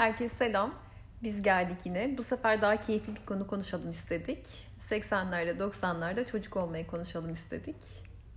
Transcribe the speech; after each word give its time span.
Herkese 0.00 0.36
selam. 0.36 0.74
Biz 1.22 1.42
geldik 1.42 1.76
yine. 1.84 2.18
Bu 2.18 2.22
sefer 2.22 2.62
daha 2.62 2.80
keyifli 2.80 3.14
bir 3.14 3.26
konu 3.26 3.46
konuşalım 3.46 3.90
istedik. 3.90 4.46
80'lerde 4.90 5.58
90'larda 5.58 6.26
çocuk 6.30 6.56
olmayı 6.56 6.86
konuşalım 6.86 7.32
istedik. 7.32 7.76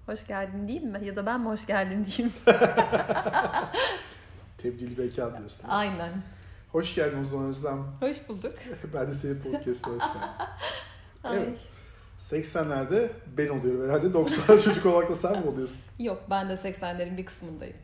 Hoş 0.05 0.27
geldin 0.27 0.67
diyeyim 0.67 0.89
mi? 0.89 1.05
Ya 1.05 1.15
da 1.15 1.25
ben 1.25 1.41
mi 1.41 1.47
hoş 1.47 1.65
geldin 1.65 2.05
diyeyim? 2.05 2.33
Tebdili 4.57 4.97
beka 4.97 5.37
diyorsun. 5.37 5.69
Aynen. 5.69 6.11
Hoş 6.71 6.95
geldin 6.95 7.19
o 7.19 7.23
zaman 7.23 7.45
Özlem. 7.45 7.85
Hoş 7.99 8.29
bulduk. 8.29 8.53
ben 8.93 9.07
de 9.07 9.13
senin 9.13 9.39
podcast'a 9.41 9.91
hoş 9.91 9.99
geldin. 9.99 10.29
Evet. 11.33 11.59
80'lerde 12.19 13.09
ben 13.37 13.47
oluyorum 13.47 13.89
herhalde. 13.89 14.07
90'lar 14.07 14.63
çocuk 14.63 14.85
olmakta 14.85 15.15
sen 15.15 15.39
mi 15.39 15.47
oluyorsun? 15.47 15.79
Yok 15.99 16.23
ben 16.29 16.49
de 16.49 16.53
80'lerin 16.53 17.17
bir 17.17 17.25
kısmındayım. 17.25 17.77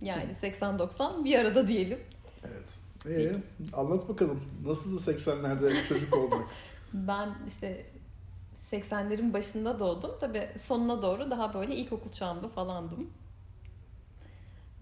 Yani 0.00 0.32
80-90 0.42 1.24
bir 1.24 1.38
arada 1.38 1.68
diyelim. 1.68 1.98
Evet. 2.44 2.81
Ee, 3.08 3.32
anlat 3.72 4.08
bakalım. 4.08 4.40
Nasıldı 4.66 5.10
80'lerde 5.10 5.88
çocuk 5.88 6.16
olmak? 6.18 6.44
Ben 6.94 7.30
işte 7.48 7.86
80'lerin 8.72 9.32
başında 9.32 9.78
doğdum. 9.78 10.10
Tabii 10.20 10.48
sonuna 10.58 11.02
doğru 11.02 11.30
daha 11.30 11.54
böyle 11.54 11.74
ilkokul 11.76 12.10
çağında 12.12 12.48
falandım. 12.48 13.10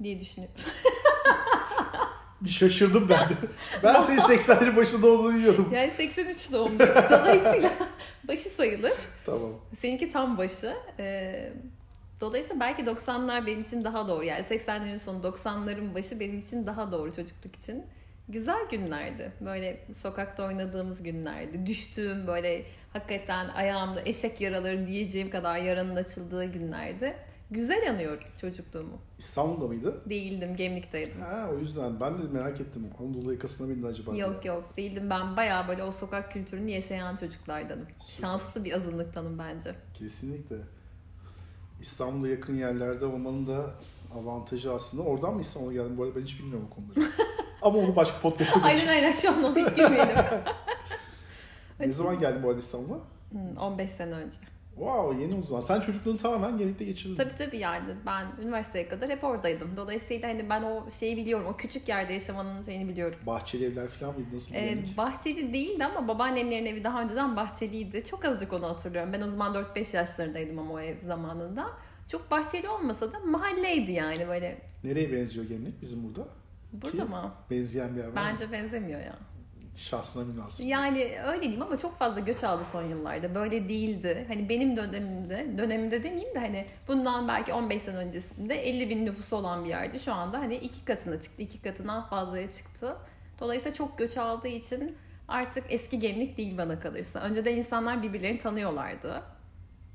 Diye 0.02 0.20
düşünüyorum. 0.20 0.56
Bir 2.40 2.50
şaşırdım 2.50 3.08
ben 3.08 3.28
de. 3.28 3.34
Ben 3.82 4.02
senin 4.02 4.18
80'lerin 4.20 4.76
başında 4.76 5.06
olduğunu 5.06 5.34
biliyordum. 5.34 5.68
Yani 5.74 5.90
83 5.90 6.52
doğumluyum. 6.52 6.94
Dolayısıyla 7.10 7.72
başı 8.28 8.48
sayılır. 8.48 8.92
Tamam. 9.26 9.50
Seninki 9.80 10.12
tam 10.12 10.38
başı. 10.38 10.74
Ee, 10.98 11.52
dolayısıyla 12.20 12.60
belki 12.60 12.82
90'lar 12.82 13.46
benim 13.46 13.60
için 13.62 13.84
daha 13.84 14.08
doğru. 14.08 14.24
Yani 14.24 14.40
80'lerin 14.44 14.98
sonu 14.98 15.22
90'ların 15.26 15.94
başı 15.94 16.20
benim 16.20 16.40
için 16.40 16.66
daha 16.66 16.92
doğru 16.92 17.14
çocukluk 17.14 17.56
için. 17.56 17.84
Güzel 18.30 18.68
günlerdi. 18.70 19.32
Böyle 19.40 19.86
sokakta 19.94 20.46
oynadığımız 20.46 21.02
günlerdi. 21.02 21.66
Düştüğüm 21.66 22.26
böyle 22.26 22.62
hakikaten 22.92 23.48
ayağımda 23.48 24.02
eşek 24.04 24.40
yaraları 24.40 24.86
diyeceğim 24.86 25.30
kadar 25.30 25.58
yaranın 25.58 25.96
açıldığı 25.96 26.44
günlerdi. 26.44 27.16
Güzel 27.50 27.90
anıyorum 27.90 28.24
çocukluğumu. 28.40 28.98
İstanbul'da 29.18 29.66
mıydı? 29.66 30.02
Değildim, 30.06 30.56
Gemlik'teydim. 30.56 31.20
Ha 31.20 31.50
o 31.54 31.58
yüzden 31.58 32.00
ben 32.00 32.18
de 32.18 32.22
merak 32.32 32.60
ettim. 32.60 32.90
Anadolu 33.00 33.32
yakasına 33.32 33.66
mıydı 33.66 33.86
acaba? 33.86 34.12
diye. 34.12 34.26
Yok 34.26 34.44
yok 34.44 34.76
değildim 34.76 35.10
ben 35.10 35.36
bayağı 35.36 35.68
böyle 35.68 35.82
o 35.82 35.92
sokak 35.92 36.32
kültürünü 36.32 36.70
yaşayan 36.70 37.16
çocuklardanım. 37.16 37.86
Süper. 38.00 38.28
Şanslı 38.28 38.64
bir 38.64 38.72
azınlıktanım 38.72 39.38
bence. 39.38 39.74
Kesinlikle. 39.94 40.56
İstanbul'a 41.80 42.28
yakın 42.28 42.54
yerlerde 42.58 43.04
olmanın 43.04 43.46
da 43.46 43.70
avantajı 44.14 44.72
aslında. 44.72 45.02
Oradan 45.02 45.34
mı 45.34 45.40
İstanbul'a 45.40 45.72
geldin? 45.72 45.96
Bu 45.98 46.02
arada 46.04 46.16
ben 46.16 46.22
hiç 46.22 46.38
bilmiyorum 46.38 46.68
o 46.70 46.74
konuları. 46.74 47.12
Ama 47.62 47.78
onu 47.78 47.96
başka 47.96 48.18
podcast'ta 48.18 48.60
aynen 48.64 48.88
aynen 48.88 49.12
şu 49.12 49.30
an 49.30 49.44
ona 49.44 49.56
hiç 49.56 49.76
girmeyelim. 49.76 50.14
Ne 51.80 51.92
zaman 51.92 52.20
geldin 52.20 52.42
bu 52.42 52.48
arada 52.48 52.60
İstanbul'a? 52.60 52.98
Hmm, 53.30 53.56
15 53.56 53.90
sene 53.90 54.14
önce. 54.14 54.36
Wow 54.74 55.22
yeni 55.22 55.34
o 55.38 55.42
zaman. 55.42 55.60
Sen 55.60 55.80
çocukluğunu 55.80 56.18
tamamen 56.18 56.58
Gemlik'te 56.58 56.84
geçirdin. 56.84 57.14
Tabii 57.14 57.34
tabii 57.34 57.58
yani 57.58 57.84
ben 58.06 58.26
üniversiteye 58.42 58.88
kadar 58.88 59.08
hep 59.10 59.24
oradaydım. 59.24 59.76
Dolayısıyla 59.76 60.28
hani 60.28 60.50
ben 60.50 60.62
o 60.62 60.90
şeyi 60.90 61.16
biliyorum. 61.16 61.46
O 61.46 61.56
küçük 61.56 61.88
yerde 61.88 62.12
yaşamanın 62.12 62.62
şeyini 62.62 62.88
biliyorum. 62.88 63.18
Bahçeli 63.26 63.64
evler 63.64 63.88
falan 63.88 64.14
mıydı? 64.14 64.28
Nasıl 64.34 64.54
Ee, 64.54 64.78
bahçeli 64.96 65.52
değildi 65.52 65.84
ama 65.84 66.08
babaannemlerin 66.08 66.66
evi 66.66 66.84
daha 66.84 67.02
önceden 67.02 67.36
bahçeliydi. 67.36 68.04
Çok 68.04 68.24
azıcık 68.24 68.52
onu 68.52 68.66
hatırlıyorum. 68.68 69.12
Ben 69.12 69.20
o 69.20 69.28
zaman 69.28 69.54
4-5 69.54 69.96
yaşlarındaydım 69.96 70.58
ama 70.58 70.72
o 70.74 70.80
ev 70.80 71.00
zamanında. 71.00 71.66
Çok 72.08 72.30
bahçeli 72.30 72.68
olmasa 72.68 73.12
da 73.12 73.18
mahalleydi 73.20 73.92
yani 73.92 74.28
böyle. 74.28 74.58
Nereye 74.84 75.12
benziyor 75.12 75.46
Gemlik 75.46 75.82
bizim 75.82 76.04
burada? 76.08 76.28
Burada 76.72 77.04
Ki? 77.04 77.10
mı? 77.10 77.32
Benzeyen 77.50 77.96
bir 77.96 78.00
yer 78.00 78.06
var? 78.06 78.16
Bence 78.16 78.52
benzemiyor 78.52 79.00
ya. 79.00 79.18
Şahsına 79.76 80.24
münasır. 80.24 80.64
Yani 80.64 81.18
öyle 81.24 81.42
diyeyim 81.42 81.62
ama 81.62 81.78
çok 81.78 81.94
fazla 81.94 82.20
göç 82.20 82.44
aldı 82.44 82.64
son 82.72 82.82
yıllarda. 82.82 83.34
Böyle 83.34 83.68
değildi. 83.68 84.24
Hani 84.28 84.48
benim 84.48 84.76
dönemimde, 84.76 85.58
dönemimde 85.58 86.02
demeyeyim 86.02 86.34
de 86.34 86.38
hani 86.38 86.66
bundan 86.88 87.28
belki 87.28 87.52
15 87.52 87.82
sene 87.82 87.96
öncesinde 87.96 88.54
50 88.54 88.90
bin 88.90 89.06
nüfusu 89.06 89.36
olan 89.36 89.64
bir 89.64 89.68
yerdi. 89.68 89.98
Şu 89.98 90.12
anda 90.12 90.38
hani 90.38 90.56
iki 90.56 90.84
katına 90.84 91.20
çıktı, 91.20 91.42
iki 91.42 91.62
katından 91.62 92.08
fazlaya 92.08 92.50
çıktı. 92.50 92.96
Dolayısıyla 93.40 93.74
çok 93.74 93.98
göç 93.98 94.16
aldığı 94.18 94.48
için 94.48 94.96
artık 95.28 95.64
eski 95.68 95.98
gemlik 95.98 96.36
değil 96.36 96.58
bana 96.58 96.80
kalırsa. 96.80 97.20
Önceden 97.20 97.56
insanlar 97.56 98.02
birbirlerini 98.02 98.38
tanıyorlardı. 98.38 99.22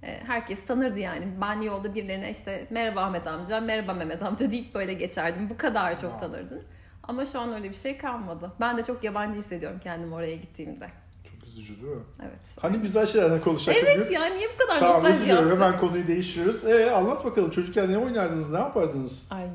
Ee, 0.05 0.19
Herkes 0.27 0.65
tanırdı 0.65 0.99
yani. 0.99 1.27
Ben 1.41 1.61
yolda 1.61 1.95
birilerine 1.95 2.29
işte 2.29 2.67
merhaba 2.69 3.01
Ahmet 3.01 3.27
amca, 3.27 3.59
merhaba 3.59 3.93
Mehmet 3.93 4.23
amca 4.23 4.51
deyip 4.51 4.75
böyle 4.75 4.93
geçerdim. 4.93 5.49
Bu 5.49 5.57
kadar 5.57 5.99
çok 5.99 6.19
tanırdın. 6.19 6.63
Ama 7.03 7.25
şu 7.25 7.39
an 7.39 7.53
öyle 7.53 7.69
bir 7.69 7.75
şey 7.75 7.97
kalmadı. 7.97 8.51
Ben 8.59 8.77
de 8.77 8.83
çok 8.83 9.03
yabancı 9.03 9.39
hissediyorum 9.39 9.79
kendimi 9.83 10.15
oraya 10.15 10.35
gittiğimde. 10.35 10.87
Çok 11.23 11.47
üzücü 11.47 11.81
değil 11.81 11.93
mi? 11.93 12.03
Evet. 12.21 12.39
Hani 12.61 12.77
güzel 12.77 13.05
şeylerden 13.05 13.41
konuşacaktık. 13.41 13.87
Evet 13.87 14.11
ya 14.11 14.25
niye 14.25 14.47
bu 14.53 14.57
kadar 14.57 14.79
Tamam 14.79 14.95
nostalji 14.95 15.29
yaptın? 15.29 15.55
Hemen 15.55 15.77
konuyu 15.79 16.07
değiştiriyoruz. 16.07 16.65
Ee, 16.65 16.91
anlat 16.91 17.25
bakalım 17.25 17.51
çocukken 17.51 17.91
ne 17.91 17.97
oynardınız? 17.97 18.51
Ne 18.51 18.57
yapardınız? 18.57 19.27
Ay 19.31 19.47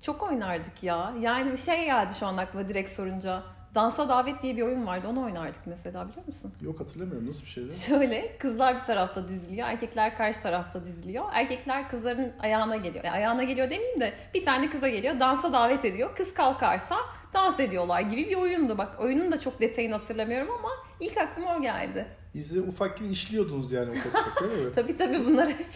çok 0.00 0.22
oynardık 0.22 0.82
ya. 0.82 1.14
Yani 1.20 1.52
bir 1.52 1.56
şey 1.56 1.84
geldi 1.84 2.12
şu 2.18 2.26
an 2.26 2.36
aklıma 2.36 2.68
direkt 2.68 2.90
sorunca. 2.90 3.42
Dansa 3.76 4.08
Davet 4.08 4.42
diye 4.42 4.56
bir 4.56 4.62
oyun 4.62 4.86
vardı. 4.86 5.08
Onu 5.08 5.24
oynardık 5.24 5.60
mesela 5.66 6.08
biliyor 6.08 6.26
musun? 6.26 6.52
Yok 6.60 6.80
hatırlamıyorum. 6.80 7.28
Nasıl 7.28 7.42
bir 7.42 7.50
şeydi? 7.50 7.74
Şöyle 7.76 8.36
kızlar 8.38 8.74
bir 8.74 8.84
tarafta 8.84 9.28
diziliyor. 9.28 9.68
Erkekler 9.68 10.16
karşı 10.16 10.42
tarafta 10.42 10.86
diziliyor. 10.86 11.24
Erkekler 11.32 11.88
kızların 11.88 12.32
ayağına 12.40 12.76
geliyor. 12.76 13.04
Yani 13.04 13.16
ayağına 13.16 13.42
geliyor 13.42 13.70
demeyeyim 13.70 14.00
de 14.00 14.12
bir 14.34 14.44
tane 14.44 14.70
kıza 14.70 14.88
geliyor. 14.88 15.20
Dansa 15.20 15.52
davet 15.52 15.84
ediyor. 15.84 16.14
Kız 16.16 16.34
kalkarsa 16.34 16.96
dans 17.34 17.60
ediyorlar 17.60 18.00
gibi 18.00 18.30
bir 18.30 18.36
oyundu. 18.36 18.78
Bak 18.78 19.00
oyunun 19.00 19.32
da 19.32 19.40
çok 19.40 19.60
detayını 19.60 19.94
hatırlamıyorum 19.94 20.50
ama 20.58 20.68
ilk 21.00 21.16
aklıma 21.16 21.56
o 21.56 21.62
geldi. 21.62 22.06
Bizi 22.34 22.60
ufakken 22.60 23.08
işliyordunuz 23.08 23.72
yani 23.72 23.90
o 24.00 24.02
toprakta 24.02 24.50
değil 24.50 24.64
mi? 24.66 24.72
Tabii 24.74 24.96
tabii 24.96 25.26
bunlar 25.26 25.48
hep 25.48 25.66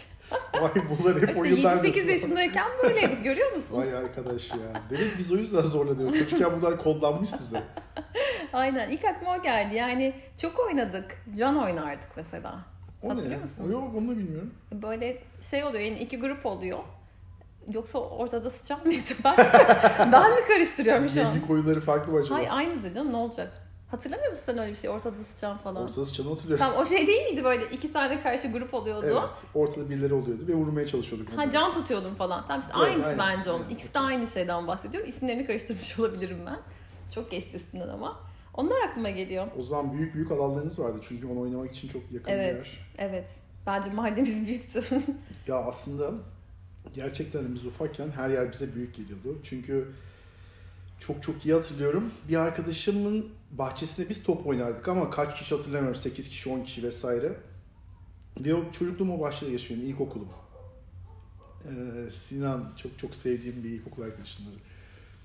Vay 0.61 0.71
bunlar 0.75 1.21
hep 1.21 1.29
işte 1.29 1.49
7-8 1.49 1.83
diyorsun. 1.93 2.09
yaşındayken 2.09 2.67
böyleydik 2.83 3.23
görüyor 3.23 3.51
musun? 3.53 3.77
Vay 3.77 3.93
arkadaş 3.95 4.51
ya. 4.51 4.57
Demek 4.89 5.17
biz 5.19 5.31
o 5.31 5.35
yüzden 5.35 5.61
zorlanıyoruz. 5.61 6.19
Çocukken 6.19 6.61
bunlar 6.61 6.77
kodlanmış 6.77 7.29
size. 7.29 7.63
Aynen 8.53 8.89
ilk 8.89 9.05
aklıma 9.05 9.35
o 9.37 9.41
geldi. 9.41 9.75
Yani 9.75 10.13
çok 10.41 10.59
oynadık. 10.59 11.17
Can 11.37 11.57
oynardık 11.57 12.09
mesela. 12.15 12.55
O 13.03 13.09
Hatırlıyor 13.09 13.35
ne? 13.37 13.41
musun? 13.41 13.71
Yok 13.71 13.83
onu 13.97 14.07
da 14.07 14.17
bilmiyorum. 14.17 14.53
Böyle 14.71 15.17
şey 15.41 15.63
oluyor 15.63 15.83
yani 15.83 15.99
iki 15.99 16.19
grup 16.19 16.45
oluyor. 16.45 16.79
Yoksa 17.73 17.99
ortada 17.99 18.49
sıçan 18.49 18.79
mıydı? 18.85 19.01
Ben, 19.23 19.37
ben 20.11 20.31
mi 20.31 20.41
karıştırıyorum 20.47 21.09
şu 21.09 21.21
an? 21.27 21.33
Gemlik 21.33 21.49
oyunları 21.49 21.81
farklı 21.81 22.11
mı 22.13 22.19
acaba? 22.19 22.35
Hayır 22.35 22.49
aynıdır 22.51 22.93
canım 22.93 23.11
ne 23.13 23.17
olacak? 23.17 23.51
Hatırlamıyor 23.91 24.29
musun 24.31 24.43
sen 24.45 24.57
öyle 24.57 24.71
bir 24.71 24.75
şey? 24.77 24.89
Ortada 24.89 25.23
sıçan 25.23 25.57
falan. 25.57 25.83
Ortada 25.83 26.05
sıçanı 26.05 26.29
hatırlıyorum. 26.29 26.65
Tamam 26.65 26.81
o 26.81 26.85
şey 26.85 27.07
değil 27.07 27.25
miydi 27.31 27.43
böyle 27.43 27.65
iki 27.71 27.91
tane 27.91 28.21
karşı 28.23 28.47
grup 28.47 28.73
oluyordu? 28.73 29.05
Evet. 29.05 29.55
Ortada 29.55 29.89
birileri 29.89 30.13
oluyordu 30.13 30.47
ve 30.47 30.53
vurmaya 30.55 30.87
çalışıyorduk. 30.87 31.27
Ha 31.37 31.49
can 31.49 31.71
tutuyordun 31.71 32.13
falan. 32.15 32.43
Tamam 32.47 32.61
işte 32.61 32.73
Evet, 32.77 32.87
aynısı 32.87 33.07
aynen, 33.09 33.19
bence 33.37 33.51
onun. 33.51 33.59
aynen. 33.63 33.73
İkisi 33.73 33.93
de 33.93 33.99
aynı 33.99 34.27
şeyden 34.27 34.67
bahsediyorum. 34.67 35.09
İsimlerini 35.09 35.45
karıştırmış 35.47 35.99
olabilirim 35.99 36.37
ben. 36.45 36.59
Çok 37.15 37.31
geçti 37.31 37.55
üstünden 37.55 37.87
ama. 37.87 38.19
Onlar 38.53 38.81
aklıma 38.87 39.09
geliyor. 39.09 39.47
O 39.59 39.63
zaman 39.63 39.93
büyük 39.93 40.15
büyük 40.15 40.31
alanlarınız 40.31 40.79
vardı 40.79 40.97
çünkü 41.01 41.27
onu 41.27 41.39
oynamak 41.39 41.71
için 41.75 41.87
çok 41.87 42.11
yakın 42.11 42.31
Evet. 42.31 42.63
bir 42.63 42.69
yer. 42.69 43.09
Evet. 43.09 43.35
Bence 43.67 43.89
mahallemiz 43.89 44.45
büyüktü. 44.47 44.83
Ya 45.47 45.55
aslında 45.55 46.11
gerçekten 46.93 47.55
biz 47.55 47.65
ufakken 47.65 48.09
her 48.11 48.29
yer 48.29 48.51
bize 48.51 48.75
büyük 48.75 48.95
geliyordu. 48.95 49.39
Çünkü 49.43 49.91
çok 50.99 51.23
çok 51.23 51.45
iyi 51.45 51.53
hatırlıyorum. 51.53 52.11
Bir 52.29 52.35
arkadaşımın 52.35 53.29
bahçesinde 53.51 54.09
biz 54.09 54.23
top 54.23 54.47
oynardık 54.47 54.87
ama 54.87 55.09
kaç 55.09 55.39
kişi 55.39 55.55
hatırlamıyorum. 55.55 56.01
8 56.01 56.29
kişi, 56.29 56.49
10 56.49 56.63
kişi 56.63 56.83
vesaire. 56.83 57.33
Ve 58.39 58.55
o 58.55 58.71
çocukluğum 58.71 59.11
o 59.11 59.19
bahçede 59.19 59.51
geçmiş 59.51 59.71
benim 59.71 59.89
ilkokulum. 59.89 60.29
Ee, 61.65 62.09
Sinan 62.09 62.73
çok 62.77 62.99
çok 62.99 63.15
sevdiğim 63.15 63.63
bir 63.63 63.69
ilkokul 63.69 64.03
arkadaşımdır. 64.03 64.53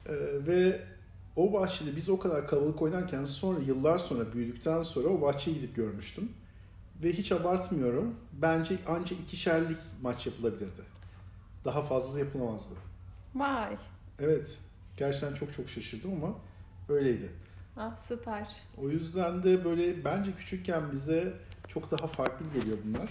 Ee, 0.06 0.12
ve 0.46 0.80
o 1.36 1.52
bahçede 1.52 1.96
biz 1.96 2.08
o 2.08 2.18
kadar 2.18 2.48
kalabalık 2.48 2.82
oynarken 2.82 3.24
sonra 3.24 3.60
yıllar 3.60 3.98
sonra 3.98 4.32
büyüdükten 4.32 4.82
sonra 4.82 5.08
o 5.08 5.20
bahçeyi 5.20 5.56
gidip 5.56 5.76
görmüştüm. 5.76 6.32
Ve 7.02 7.12
hiç 7.12 7.32
abartmıyorum. 7.32 8.14
Bence 8.32 8.78
ancak 8.88 9.20
ikişerlik 9.20 9.78
maç 10.02 10.26
yapılabilirdi. 10.26 10.82
Daha 11.64 11.82
fazlası 11.82 12.18
yapılamazdı. 12.18 12.74
Vay. 13.34 13.76
Evet. 14.18 14.58
Gerçekten 14.96 15.34
çok 15.34 15.52
çok 15.52 15.68
şaşırdım 15.68 16.10
ama 16.14 16.34
öyleydi. 16.88 17.30
Ah 17.76 17.96
süper. 17.96 18.48
O 18.82 18.88
yüzden 18.88 19.42
de 19.42 19.64
böyle 19.64 20.04
bence 20.04 20.32
küçükken 20.32 20.92
bize 20.92 21.32
çok 21.68 21.90
daha 21.90 22.06
farklı 22.06 22.46
geliyor 22.54 22.78
bunlar. 22.84 23.10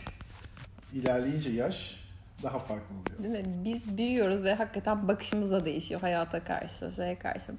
İlerleyince 0.94 1.50
yaş 1.50 2.04
daha 2.44 2.60
farklı 2.60 2.96
oluyor. 2.96 3.34
Değil 3.36 3.46
mi? 3.46 3.64
Biz 3.66 3.98
büyüyoruz 3.98 4.44
ve 4.44 4.54
hakikaten 4.54 5.08
bakışımız 5.08 5.52
da 5.52 5.66
değişiyor 5.66 6.02
hayata 6.02 6.44
karşı, 6.44 6.92
şeye 6.96 7.20
karşı. 7.20 7.52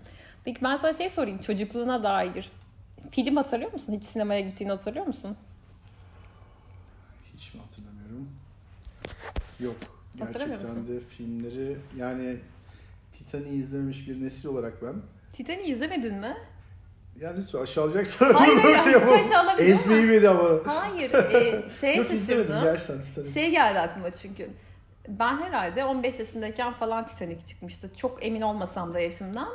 Peki 0.44 0.62
ben 0.62 0.76
sana 0.76 0.93
şey 0.93 1.11
sorayım 1.11 1.38
çocukluğuna 1.38 2.03
dair. 2.03 2.50
Film 3.11 3.37
hatırlıyor 3.37 3.73
musun? 3.73 3.93
Hiç 3.93 4.05
sinemaya 4.05 4.41
gittiğini 4.41 4.70
hatırlıyor 4.70 5.06
musun? 5.06 5.37
Hiç 7.35 7.55
mi 7.55 7.61
hatırlamıyorum? 7.61 8.29
Yok. 9.61 9.76
Gerçekten 10.19 10.61
musun? 10.61 10.88
de 10.88 11.00
filmleri 11.00 11.76
yani 11.97 12.37
Titanic'i 13.12 13.55
izlememiş 13.55 14.08
bir 14.08 14.23
nesil 14.23 14.49
olarak 14.49 14.82
ben 14.82 14.94
Titanic'i 15.32 15.73
izlemedin 15.73 16.14
mi? 16.14 16.37
Yani 17.21 17.39
lütfen 17.41 17.59
aşağılayacaksan 17.59 18.33
Hayır 18.35 18.55
hayır 18.59 18.77
şey 18.79 18.87
hiç 18.87 18.93
yapamam. 18.93 19.21
aşağılamayacağım 19.21 19.81
Ezmeyi 19.81 20.09
beni 20.09 20.29
ama. 20.29 20.49
Hayır 20.65 21.13
e, 21.15 21.71
şeye 21.81 21.97
Yok 21.97 22.07
şaşırdım. 22.07 22.63
gerçekten 22.63 23.03
Titanic. 23.03 23.31
Şey 23.31 23.51
geldi 23.51 23.79
aklıma 23.81 24.11
çünkü. 24.11 24.51
Ben 25.09 25.39
herhalde 25.43 25.85
15 25.85 26.19
yaşındayken 26.19 26.73
falan 26.73 27.07
Titanic 27.07 27.47
çıkmıştı. 27.47 27.91
Çok 27.97 28.25
emin 28.27 28.41
olmasam 28.41 28.95
da 28.95 29.01
yaşımdan. 29.01 29.49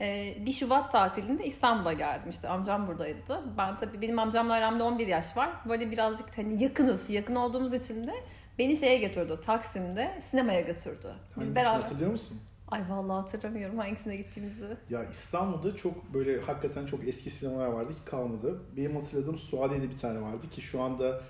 Ee, 0.00 0.34
bir 0.46 0.52
Şubat 0.52 0.92
tatilinde 0.92 1.44
İstanbul'a 1.44 1.92
geldim 1.92 2.30
işte 2.30 2.48
amcam 2.48 2.86
buradaydı. 2.88 3.42
Ben 3.58 3.76
tabii 3.78 4.02
benim 4.02 4.18
amcamla 4.18 4.54
aramda 4.54 4.84
11 4.84 5.06
yaş 5.06 5.36
var. 5.36 5.50
Böyle 5.68 5.90
birazcık 5.90 6.38
hani 6.38 6.62
yakınız. 6.62 7.10
Yakın 7.10 7.34
olduğumuz 7.34 7.74
için 7.74 8.06
de 8.06 8.14
beni 8.58 8.76
şeye 8.76 8.96
götürdü. 8.98 9.40
Taksim'de 9.46 10.18
sinemaya 10.30 10.60
götürdü. 10.60 11.06
Biz 11.30 11.36
Hangisini 11.36 11.56
beraber. 11.56 11.80
hatırlıyor 11.80 12.10
musun? 12.10 12.40
Ay 12.70 12.82
vallahi 12.88 13.20
hatırlamıyorum 13.20 13.78
hangisine 13.78 14.16
gittiğimizi. 14.16 14.76
Ya 14.90 15.04
İstanbul'da 15.04 15.76
çok 15.76 16.14
böyle 16.14 16.40
hakikaten 16.40 16.86
çok 16.86 17.08
eski 17.08 17.30
sinemalar 17.30 17.66
vardı 17.66 17.92
ki 17.94 18.04
kalmadı. 18.04 18.60
Benim 18.76 18.96
hatırladığım 18.96 19.36
Suadiye'de 19.36 19.90
bir 19.90 19.98
tane 19.98 20.22
vardı 20.22 20.50
ki 20.50 20.60
şu 20.60 20.82
anda 20.82 21.20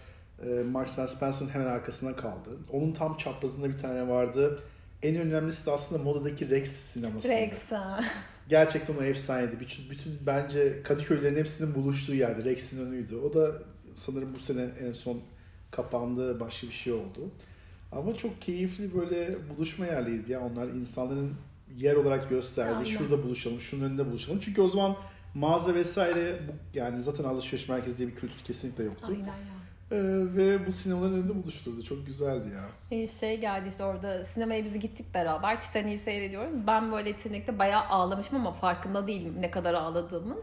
e, 0.45 0.63
Marks 0.63 0.99
and 0.99 1.09
Spencer'ın 1.09 1.51
hemen 1.51 1.67
arkasına 1.67 2.17
kaldı. 2.17 2.51
Onun 2.73 2.93
tam 2.93 3.17
çaprazında 3.17 3.69
bir 3.69 3.79
tane 3.79 4.09
vardı. 4.09 4.63
En 5.03 5.17
önemlisi 5.17 5.67
de 5.67 5.71
aslında 5.71 6.03
modadaki 6.03 6.51
Rex 6.51 6.73
sineması. 6.73 7.29
Rex. 7.29 7.59
Gerçekten 8.49 8.97
o 8.97 9.03
efsaneydi. 9.03 9.61
Bütün, 9.61 9.91
bütün 9.91 10.19
bence 10.27 10.83
Kadıköy'lerin 10.83 11.37
hepsinin 11.37 11.75
buluştuğu 11.75 12.15
yerde 12.15 12.45
Rex'in 12.45 12.87
önüydü. 12.87 13.17
O 13.17 13.35
da 13.35 13.53
sanırım 13.95 14.35
bu 14.35 14.39
sene 14.39 14.69
en 14.81 14.93
son 14.93 15.21
kapandı, 15.71 16.41
başka 16.41 16.67
bir 16.67 16.73
şey 16.73 16.93
oldu. 16.93 17.31
Ama 17.93 18.17
çok 18.17 18.43
keyifli 18.43 18.95
böyle 18.95 19.37
buluşma 19.51 19.87
yerleriydi 19.87 20.33
ya. 20.33 20.41
Onlar 20.41 20.67
insanların 20.69 21.35
yer 21.77 21.95
olarak 21.95 22.31
gösterdi. 22.31 22.75
Aynen. 22.77 22.85
Şurada 22.85 23.23
buluşalım, 23.23 23.61
şunun 23.61 23.85
önünde 23.85 24.07
buluşalım. 24.07 24.41
Çünkü 24.43 24.61
o 24.63 24.69
zaman 24.69 24.97
mağaza 25.35 25.75
vesaire 25.75 26.41
bu, 26.49 26.79
yani 26.79 27.03
zaten 27.03 27.25
alışveriş 27.25 27.69
merkezi 27.69 27.99
diye 27.99 28.09
bir 28.09 28.15
kültür 28.15 28.45
kesinlikle 28.45 28.85
yoktu. 28.85 29.07
Aynen 29.09 29.27
ya. 29.27 29.59
Ee, 29.91 29.97
ve 30.37 30.67
bu 30.67 30.73
sinemaların 30.73 31.15
önünde 31.15 31.43
buluşturdu. 31.43 31.83
Çok 31.83 32.07
güzeldi 32.07 32.49
ya. 32.55 32.99
Ee, 32.99 33.07
şey 33.07 33.41
geldi 33.41 33.69
işte 33.69 33.85
orada 33.85 34.25
sinemaya 34.25 34.65
biz 34.65 34.79
gittik 34.79 35.15
beraber 35.15 35.61
Titanic'i 35.61 35.99
seyrediyoruz. 35.99 36.67
Ben 36.67 36.93
böyle 36.93 37.17
Titanic'te 37.17 37.59
bayağı 37.59 37.85
ağlamışım 37.85 38.37
ama 38.37 38.53
farkında 38.53 39.07
değilim 39.07 39.35
ne 39.41 39.51
kadar 39.51 39.75
ağladığımın. 39.75 40.39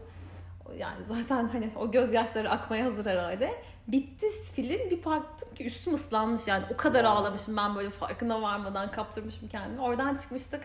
Yani 0.78 0.96
zaten 1.08 1.48
hani 1.48 1.70
o 1.76 1.90
gözyaşları 1.90 2.50
akmaya 2.50 2.84
hazır 2.84 3.06
herhalde. 3.06 3.50
Bitti 3.88 4.26
film 4.54 4.90
bir 4.90 5.04
baktım 5.04 5.54
ki 5.54 5.66
üstüm 5.66 5.94
ıslanmış 5.94 6.46
yani 6.46 6.64
o 6.74 6.76
kadar 6.76 7.04
ağlamışım 7.04 7.56
ben 7.56 7.76
böyle 7.76 7.90
farkına 7.90 8.42
varmadan 8.42 8.90
kaptırmışım 8.90 9.48
kendimi. 9.48 9.80
Oradan 9.80 10.14
çıkmıştık. 10.14 10.60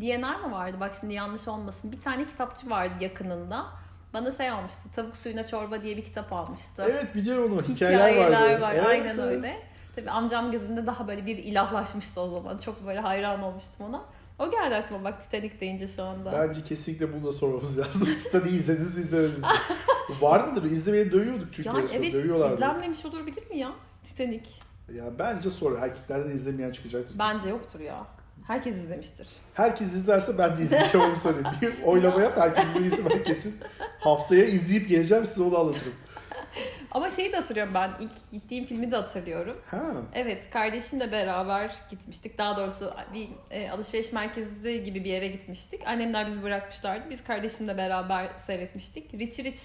DNR 0.00 0.40
mı 0.40 0.52
vardı 0.52 0.76
bak 0.80 0.94
şimdi 1.00 1.14
yanlış 1.14 1.48
olmasın. 1.48 1.92
Bir 1.92 2.00
tane 2.00 2.26
kitapçı 2.26 2.70
vardı 2.70 2.94
yakınında. 3.00 3.66
Bana 4.14 4.30
şey 4.30 4.50
almıştı 4.50 4.90
tavuk 4.96 5.16
suyuna 5.16 5.46
çorba 5.46 5.82
diye 5.82 5.96
bir 5.96 6.04
kitap 6.04 6.32
almıştı. 6.32 6.84
Evet 6.90 7.14
biliyorum 7.14 7.52
onu. 7.52 7.62
Hikayeler, 7.62 8.08
Hikayeler 8.10 8.50
vardı. 8.52 8.60
var. 8.60 8.74
Evet, 8.74 8.86
Aynen 8.86 9.04
evet. 9.18 9.18
öyle. 9.18 9.62
Tabii 9.96 10.10
amcam 10.10 10.52
gözümde 10.52 10.86
daha 10.86 11.08
böyle 11.08 11.26
bir 11.26 11.36
ilahlaşmıştı 11.38 12.20
o 12.20 12.30
zaman. 12.30 12.58
Çok 12.58 12.86
böyle 12.86 13.00
hayran 13.00 13.42
olmuştum 13.42 13.86
ona. 13.88 14.02
O 14.38 14.50
geldi 14.50 14.74
aklıma 14.74 15.04
bak 15.04 15.20
Titanic 15.20 15.60
deyince 15.60 15.86
şu 15.86 16.02
anda. 16.02 16.32
Bence 16.32 16.62
kesinlikle 16.64 17.12
bunu 17.12 17.26
da 17.26 17.32
sormamız 17.32 17.78
lazım. 17.78 18.08
Titanic'i 18.24 18.56
izlediniz 18.56 18.98
mi 18.98 19.04
izlemediniz 19.04 19.42
mi? 19.42 19.48
Var 20.20 20.48
mıdır? 20.48 20.70
İzlemeye 20.70 21.12
dövüyorduk 21.12 21.48
çünkü. 21.54 21.68
yani 21.68 21.88
evet 21.94 22.12
dövüyorlardı. 22.12 22.54
izlenmemiş 22.54 23.04
olabilir 23.04 23.50
mi 23.50 23.58
ya 23.58 23.72
Titanic? 24.04 24.50
Ya 24.94 25.18
bence 25.18 25.50
sonra 25.50 25.78
erkeklerden 25.78 26.30
izlemeyen 26.30 26.72
çıkacaktır. 26.72 27.18
Bence 27.18 27.48
yoktur 27.48 27.80
ya. 27.80 28.06
Herkes 28.46 28.76
izlemiştir. 28.76 29.28
Herkes 29.54 29.92
izlerse 29.94 30.38
ben 30.38 30.58
de 30.58 30.62
izleyeceğim 30.62 31.06
onu 31.06 31.16
söyleyeyim. 31.16 31.46
Bir 31.62 31.82
oylama 31.82 32.22
yap 32.22 32.36
herkes 32.36 32.64
izleyirse 32.64 33.10
ben 33.10 33.22
kesin 33.22 33.56
haftaya 34.00 34.44
izleyip 34.44 34.88
geleceğim 34.88 35.26
size 35.26 35.42
onu 35.42 35.58
anlatırım. 35.58 35.92
Ama 36.90 37.10
şeyi 37.10 37.32
de 37.32 37.36
hatırlıyorum 37.36 37.74
ben. 37.74 37.90
ilk 38.00 38.30
gittiğim 38.32 38.64
filmi 38.66 38.90
de 38.90 38.96
hatırlıyorum. 38.96 39.56
Ha. 39.66 39.92
Evet 40.14 40.50
kardeşimle 40.50 41.12
beraber 41.12 41.76
gitmiştik. 41.90 42.38
Daha 42.38 42.56
doğrusu 42.56 42.94
bir 43.14 43.28
e, 43.50 43.70
alışveriş 43.70 44.12
merkezi 44.12 44.82
gibi 44.84 45.04
bir 45.04 45.10
yere 45.10 45.28
gitmiştik. 45.28 45.86
Annemler 45.86 46.26
bizi 46.26 46.42
bırakmışlardı. 46.42 47.10
Biz 47.10 47.24
kardeşimle 47.24 47.76
beraber 47.76 48.28
seyretmiştik. 48.46 49.14
Rich 49.14 49.44
Rich 49.44 49.62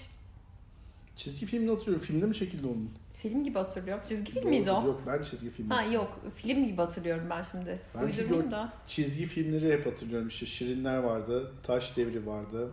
Çizgi 1.16 1.46
filmini 1.46 1.70
hatırlıyorum. 1.70 2.06
Filmde 2.06 2.26
mi 2.26 2.34
çekildi 2.34 2.66
onun? 2.66 2.90
film 3.28 3.44
gibi 3.44 3.58
hatırlıyorum. 3.58 4.04
Çizgi 4.08 4.32
film 4.32 4.42
Doğru, 4.42 4.50
miydi 4.50 4.70
o? 4.70 4.86
Yok 4.86 5.02
ben 5.06 5.22
çizgi 5.22 5.50
film. 5.50 5.70
Ha 5.70 5.82
yok 5.82 6.20
film 6.36 6.66
gibi 6.66 6.76
hatırlıyorum 6.76 7.26
ben 7.30 7.42
şimdi. 7.42 7.80
Ben 7.94 8.02
Uydurmayayım 8.02 8.50
da. 8.50 8.72
Çizgi 8.86 9.26
filmleri 9.26 9.72
hep 9.72 9.86
hatırlıyorum. 9.86 10.28
İşte 10.28 10.46
Şirinler 10.46 10.98
vardı. 10.98 11.52
Taş 11.62 11.96
Devri 11.96 12.26
vardı. 12.26 12.70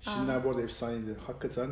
Şirinler 0.00 0.44
bu 0.44 0.50
arada 0.50 0.62
efsaneydi. 0.62 1.16
Hakikaten 1.26 1.70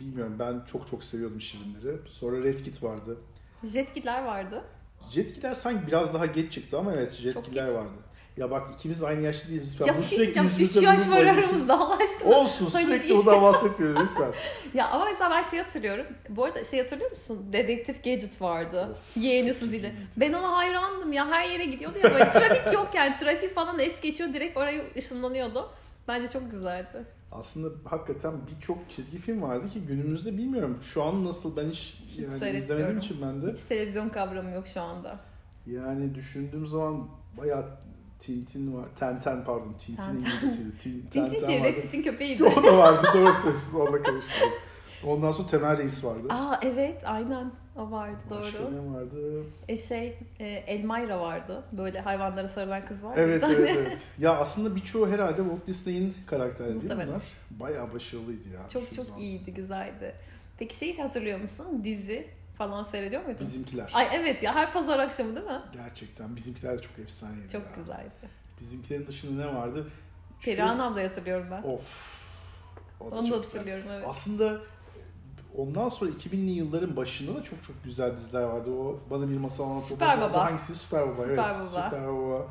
bilmiyorum 0.00 0.36
ben 0.38 0.62
çok 0.72 0.88
çok 0.88 1.04
seviyordum 1.04 1.40
Şirinleri. 1.40 1.96
Sonra 2.06 2.42
Red 2.44 2.58
Kit 2.58 2.82
vardı. 2.82 3.18
Jetgiller 3.64 4.24
vardı. 4.24 4.64
Jetgiller 5.10 5.54
sanki 5.54 5.86
biraz 5.86 6.14
daha 6.14 6.26
geç 6.26 6.52
çıktı 6.52 6.78
ama 6.78 6.92
evet 6.92 7.12
Jetgiller 7.12 7.72
vardı. 7.74 7.98
Ya 8.36 8.50
bak 8.50 8.70
ikimiz 8.74 9.02
aynı 9.02 9.22
yaşta 9.22 9.48
değiliz 9.48 9.68
lütfen. 9.72 9.86
ya 9.86 9.98
bir 9.98 10.02
şey 10.02 10.18
diyeceğim 10.18 10.48
3 10.54 10.60
yüzümüze 10.60 10.86
yaş 10.86 11.08
var 11.10 11.24
aramızda 11.24 11.80
Allah 11.80 11.96
aşkına. 11.98 12.36
Olsun 12.36 12.68
Hani 12.72 12.84
sürekli 12.86 13.08
bir- 13.10 13.16
bundan 13.16 13.42
bahsetmiyorum 13.42 14.02
lütfen. 14.02 14.32
Ya 14.74 14.88
ama 14.88 15.04
mesela 15.04 15.30
ben 15.30 15.42
şey 15.42 15.58
hatırlıyorum. 15.62 16.06
Bu 16.28 16.44
arada 16.44 16.64
şey 16.64 16.82
hatırlıyor 16.82 17.10
musun? 17.10 17.46
Dedektif 17.52 18.04
Gadget 18.04 18.42
vardı. 18.42 18.96
Yeğeni 19.16 19.54
Suzi'yle. 19.54 19.94
Ben 20.16 20.32
ona 20.32 20.56
hayrandım 20.56 21.12
ya. 21.12 21.26
Her 21.28 21.48
yere 21.48 21.64
gidiyordu 21.64 21.98
ya. 22.04 22.10
Böyle 22.14 22.30
trafik 22.30 22.72
yok 22.74 22.88
yani. 22.94 23.16
Trafik 23.16 23.54
falan 23.54 23.78
es 23.78 24.00
geçiyor. 24.00 24.32
Direkt 24.32 24.56
oraya 24.56 24.84
ışınlanıyordu. 24.96 25.70
Bence 26.08 26.30
çok 26.30 26.50
güzeldi. 26.50 27.04
Aslında 27.32 27.68
hakikaten 27.84 28.32
birçok 28.56 28.78
çizgi 28.90 29.18
film 29.18 29.42
vardı 29.42 29.68
ki 29.70 29.80
günümüzde 29.80 30.36
bilmiyorum. 30.38 30.78
Şu 30.82 31.02
an 31.02 31.24
nasıl 31.24 31.56
ben 31.56 31.70
hiç, 31.70 31.96
Hiç 32.06 32.18
yani 32.18 32.56
izlemediğim 32.56 32.98
için 32.98 33.16
ben 33.22 33.42
de. 33.42 33.52
Hiç 33.52 33.60
televizyon 33.62 34.08
kavramı 34.08 34.50
yok 34.50 34.66
şu 34.66 34.80
anda. 34.80 35.20
Yani 35.66 36.14
düşündüğüm 36.14 36.66
zaman 36.66 37.08
bayağı 37.38 37.64
Tintin 38.26 38.76
var. 38.76 38.84
Tenten 38.98 39.44
pardon. 39.44 39.74
Tintin. 39.78 40.02
İngilizceydi. 40.12 40.78
Tin, 40.82 40.92
Tintin 40.92 41.10
Tenten 41.10 41.46
şey, 41.46 41.60
vardı. 41.60 41.68
Red 41.68 41.82
Kit'in 41.82 42.02
köpeğiydi. 42.02 42.44
o 42.58 42.64
da 42.64 42.78
vardı. 42.78 43.08
Doğru 43.14 43.32
söylüyorsun. 43.32 43.80
Onunla 43.80 44.02
karıştırdım. 44.02 44.50
Ondan 45.06 45.32
sonra 45.32 45.48
Temel 45.48 45.78
Reis 45.78 46.04
vardı. 46.04 46.26
Aa 46.30 46.60
evet 46.62 47.02
aynen. 47.06 47.52
O 47.76 47.90
vardı 47.90 48.16
Başka 48.30 48.58
doğru. 48.58 48.72
ne 48.72 48.94
vardı? 48.94 49.44
E 49.68 49.76
şey 49.76 50.18
e, 50.40 50.46
Elmayra 50.46 51.20
vardı. 51.20 51.62
Böyle 51.72 52.00
hayvanlara 52.00 52.48
sarılan 52.48 52.84
kız 52.84 53.04
var. 53.04 53.14
Evet 53.16 53.44
evet 53.46 53.76
evet. 53.78 53.98
Ya 54.18 54.36
aslında 54.36 54.76
birçoğu 54.76 55.08
herhalde 55.08 55.36
Walt 55.36 55.66
Disney'in 55.66 56.14
karakteri 56.26 56.68
değil 56.68 56.94
mi 56.94 57.04
bunlar? 57.06 57.22
Bayağı 57.50 57.94
başarılıydı 57.94 58.48
ya. 58.48 58.68
Çok 58.68 58.94
çok 58.94 59.06
zaman. 59.06 59.20
iyiydi, 59.20 59.54
güzeldi. 59.54 60.14
Peki 60.58 60.76
şeyi 60.76 61.02
hatırlıyor 61.02 61.40
musun? 61.40 61.80
Dizi 61.84 62.26
falan 62.58 62.82
seyrediyor 62.82 63.24
muydun? 63.24 63.46
Bizimkiler. 63.46 63.90
Ay 63.94 64.08
evet 64.12 64.42
ya 64.42 64.54
her 64.54 64.72
pazar 64.72 64.98
akşamı 64.98 65.36
değil 65.36 65.46
mi? 65.46 65.62
Gerçekten 65.72 66.36
bizimkiler 66.36 66.78
de 66.78 66.82
çok 66.82 66.98
efsaneydi 66.98 67.48
Çok 67.52 67.62
ya. 67.62 67.68
güzeldi. 67.76 68.28
Bizimkilerin 68.60 69.06
dışında 69.06 69.46
ne 69.46 69.54
vardı? 69.54 69.90
Şu- 70.40 70.44
Perihan 70.44 70.78
ablayı 70.78 71.08
hatırlıyorum 71.08 71.46
ben. 71.50 71.62
Of. 71.62 72.14
O 73.00 73.10
da 73.10 73.14
Onu 73.14 73.26
da 73.26 73.30
çok 73.30 73.44
güzel. 73.44 73.58
hatırlıyorum 73.58 73.86
evet. 73.92 74.06
Aslında 74.08 74.60
ondan 75.56 75.88
sonra 75.88 76.10
2000'li 76.10 76.50
yılların 76.50 76.96
başında 76.96 77.38
da 77.38 77.42
çok 77.42 77.64
çok 77.64 77.84
güzel 77.84 78.16
diziler 78.16 78.42
vardı. 78.42 78.70
O 78.70 79.00
bana 79.10 79.28
bir 79.30 79.36
masal 79.36 79.64
anlatıldı. 79.64 79.88
Süper 79.88 80.20
Baba. 80.20 80.44
Hangisi? 80.44 80.74
Süper 80.74 81.06
Baba. 81.06 81.16
Süper 81.16 81.28
evet. 81.28 81.38
Baba. 81.38 81.66
Süper 81.66 82.06
Baba. 82.08 82.46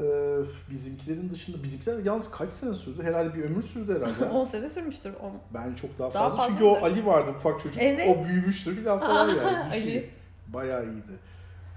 Ee, 0.00 0.36
bizimkilerin 0.70 1.30
dışında 1.30 1.62
bizimkiler 1.62 1.98
yalnız 1.98 2.30
kaç 2.30 2.52
sene 2.52 2.74
sürdü? 2.74 3.02
Herhalde 3.02 3.34
bir 3.34 3.44
ömür 3.44 3.62
sürdü 3.62 3.96
herhalde. 4.00 4.24
10 4.34 4.44
sene 4.44 4.68
sürmüştür. 4.68 5.12
On... 5.22 5.32
ben 5.54 5.74
çok 5.74 5.98
daha 5.98 6.14
Daha 6.14 6.22
fazla. 6.28 6.36
fazla 6.36 6.52
Çünkü 6.52 6.64
o? 6.64 6.84
Ali 6.84 7.06
vardı 7.06 7.30
ufak 7.36 7.60
çocuk. 7.60 7.82
Evet. 7.82 8.16
O 8.16 8.24
büyümüştür 8.24 8.84
falan 8.84 9.00
falan 9.06 9.28
yani. 9.28 9.72
Düşün. 9.72 9.86
Ali. 9.88 10.10
Bayağı 10.48 10.84
iyiydi. 10.84 11.12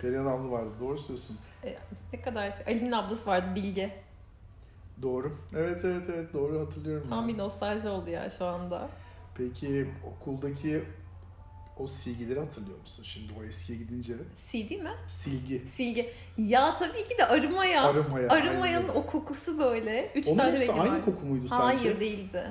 Perihan 0.02 0.26
abla 0.26 0.52
vardı. 0.52 0.70
Doğru 0.80 1.00
söylüyorsun. 1.00 1.38
Ne 2.14 2.22
kadar 2.22 2.52
şey. 2.52 2.74
Ali'nin 2.76 2.92
ablası 2.92 3.26
vardı 3.28 3.46
Bilge. 3.56 3.92
Doğru. 5.02 5.32
Evet 5.58 5.86
evet 5.86 6.10
evet 6.10 6.34
doğru 6.34 6.60
hatırlıyorum. 6.60 7.08
Tam 7.10 7.30
ya. 7.30 7.34
bir 7.34 7.38
nostalji 7.38 7.90
oldu 7.90 8.10
ya 8.10 8.30
şu 8.30 8.46
anda. 8.46 8.90
Peki 9.36 9.88
okuldaki 10.08 10.84
o 11.78 11.88
silgileri 11.88 12.40
hatırlıyor 12.40 12.80
musun? 12.80 13.04
Şimdi 13.04 13.34
o 13.40 13.44
eskiye 13.44 13.78
gidince 13.80 14.14
CD 14.52 14.72
mi? 14.72 14.92
silgi. 15.08 15.62
Silgi. 15.76 16.10
Ya 16.38 16.78
tabii 16.80 17.08
ki 17.08 17.18
de 17.18 17.26
arımaya. 17.28 17.84
Arımaya. 17.84 18.30
Arımayanın 18.30 18.88
aynen. 18.90 19.00
o 19.02 19.06
kokusu 19.06 19.60
böyle. 19.60 20.12
Üç 20.16 20.28
Onun 20.28 20.38
tane 20.38 20.60
rengi 20.60 20.72
aynı 20.72 20.92
var. 20.94 21.06
koku 21.06 21.26
muydu 21.26 21.46
Hayır 21.50 21.78
sence? 21.80 22.00
değildi. 22.00 22.44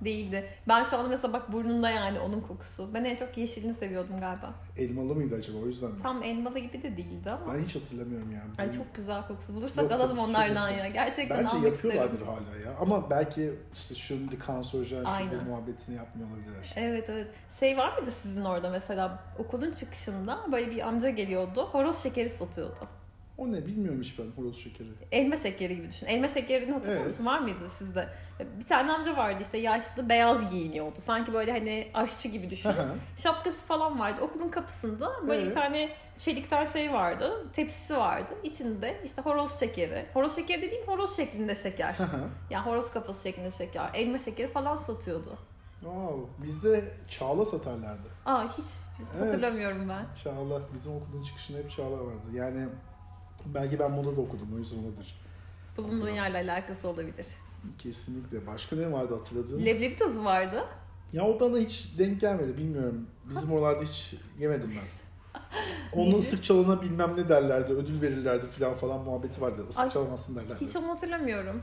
Değildi. 0.00 0.48
Ben 0.68 0.82
şu 0.82 0.96
anda 0.96 1.08
mesela 1.08 1.32
bak 1.32 1.52
burnumda 1.52 1.90
yani 1.90 2.20
onun 2.20 2.40
kokusu. 2.40 2.94
Ben 2.94 3.04
en 3.04 3.16
çok 3.16 3.36
yeşilini 3.36 3.74
seviyordum 3.74 4.20
galiba. 4.20 4.54
Elmalı 4.76 5.14
mıydı 5.14 5.34
acaba 5.34 5.58
o 5.58 5.66
yüzden 5.66 5.90
mi? 5.90 6.02
Tam 6.02 6.22
elmalı 6.22 6.58
gibi 6.58 6.82
de 6.82 6.96
değildi 6.96 7.30
ama. 7.30 7.54
Ben 7.54 7.64
hiç 7.64 7.76
hatırlamıyorum 7.76 8.32
yani. 8.32 8.50
Ay 8.58 8.72
çok 8.76 8.94
güzel 8.94 9.26
kokusu. 9.28 9.54
Bulursak 9.54 9.82
Yok, 9.82 9.92
alalım 9.92 10.16
kokusu 10.16 10.30
onlardan 10.30 10.68
çok 10.68 10.78
ya. 10.78 10.88
Gerçekten 10.88 11.38
Bence 11.38 11.48
almak 11.48 11.64
yapıyorlardır 11.64 12.20
isterim. 12.20 12.32
hala 12.32 12.70
ya. 12.70 12.76
Ama 12.80 13.10
belki 13.10 13.54
işte 13.74 13.94
şimdi 13.94 14.38
kanserojen 14.38 15.04
bu 15.04 15.50
muhabbetini 15.50 15.96
yapmıyor 15.96 16.28
olabilirler. 16.30 16.72
Evet 16.76 17.08
evet. 17.10 17.26
Şey 17.60 17.76
var 17.76 17.98
mıydı 17.98 18.10
sizin 18.22 18.44
orada 18.44 18.70
mesela 18.70 19.18
okulun 19.38 19.72
çıkışında 19.72 20.38
böyle 20.52 20.70
bir 20.70 20.88
amca 20.88 21.10
geliyordu. 21.10 21.68
Horoz 21.72 22.02
şekeri 22.02 22.28
satıyordu. 22.28 22.88
O 23.38 23.52
ne 23.52 23.66
bilmiyorum 23.66 24.02
hiç 24.02 24.18
ben 24.18 24.30
horoz 24.36 24.56
şekeri. 24.58 24.88
Elma 25.12 25.36
şekeri 25.36 25.76
gibi 25.76 25.88
düşün. 25.88 26.06
Elma 26.06 26.28
şekerini 26.28 26.72
hatırlıyor 26.72 27.00
Evet. 27.00 27.10
musun? 27.12 27.26
Var 27.26 27.38
mıydı 27.38 27.68
sizde? 27.78 28.08
Bir 28.60 28.64
tane 28.66 28.92
amca 28.92 29.16
vardı 29.16 29.38
işte 29.42 29.58
yaşlı 29.58 30.08
beyaz 30.08 30.50
giyiniyordu. 30.50 30.98
Sanki 31.00 31.32
böyle 31.32 31.52
hani 31.52 31.88
aşçı 31.94 32.28
gibi 32.28 32.50
düşün. 32.50 32.72
Şapkası 33.16 33.56
falan 33.66 33.98
vardı. 33.98 34.20
Okulun 34.20 34.48
kapısında 34.48 35.10
böyle 35.28 35.40
Evet. 35.42 35.50
bir 35.50 35.54
tane 35.54 35.88
çelikten 36.18 36.64
şey 36.64 36.92
vardı. 36.92 37.46
Tepsisi 37.52 37.96
vardı. 37.96 38.34
İçinde 38.42 39.00
işte 39.04 39.22
horoz 39.22 39.60
şekeri. 39.60 40.06
Horoz 40.14 40.34
şekeri 40.36 40.62
dediğim 40.62 40.86
horoz 40.86 41.16
şeklinde 41.16 41.54
şeker. 41.54 41.96
Yani 42.50 42.64
horoz 42.66 42.90
kafası 42.90 43.22
şeklinde 43.22 43.50
şeker. 43.50 43.90
Elma 43.94 44.18
şekeri 44.18 44.48
falan 44.48 44.76
satıyordu. 44.76 45.38
Wow. 45.80 46.42
Bizde 46.42 46.84
Çağla 47.08 47.44
satarlardı. 47.44 48.08
Aa 48.26 48.44
hiç 48.58 48.66
biz 48.98 49.06
Evet. 49.18 49.28
hatırlamıyorum 49.30 49.88
ben. 49.88 50.06
Çağla. 50.24 50.60
Bizim 50.74 50.92
okulun 50.92 51.22
çıkışında 51.22 51.58
hep 51.58 51.70
Çağla 51.70 51.98
vardı. 52.06 52.26
Yani 52.32 52.66
belki 53.54 53.78
ben 53.78 53.90
moda 53.90 54.16
da 54.16 54.20
okudum 54.20 54.48
o 54.54 54.58
yüzden 54.58 54.76
olabilir. 54.78 55.20
Bulunduğun 55.76 56.08
yerle 56.10 56.38
alakası 56.38 56.88
olabilir. 56.88 57.26
Kesinlikle. 57.78 58.46
Başka 58.46 58.76
ne 58.76 58.92
vardı 58.92 59.14
hatırladığın? 59.14 59.64
Leblebi 59.64 59.96
tozu 59.96 60.24
vardı. 60.24 60.64
Ya 61.12 61.24
o 61.24 61.40
bana 61.40 61.58
hiç 61.58 61.98
denk 61.98 62.20
gelmedi 62.20 62.56
bilmiyorum. 62.56 63.06
Bizim 63.24 63.52
oralarda 63.52 63.82
hiç 63.84 64.14
yemedim 64.38 64.70
ben. 64.76 64.86
Onun 65.92 66.18
ıslık 66.18 66.44
çalana 66.44 66.82
bilmem 66.82 67.16
ne 67.16 67.28
derlerdi, 67.28 67.72
ödül 67.72 68.02
verirlerdi 68.02 68.46
falan 68.46 68.74
falan 68.74 69.00
muhabbeti 69.00 69.40
vardı. 69.40 69.62
Ay, 69.62 69.68
Islık 69.68 69.92
çalamazsın 69.92 70.36
derlerdi. 70.36 70.66
Hiç 70.66 70.76
onu 70.76 70.88
hatırlamıyorum. 70.88 71.62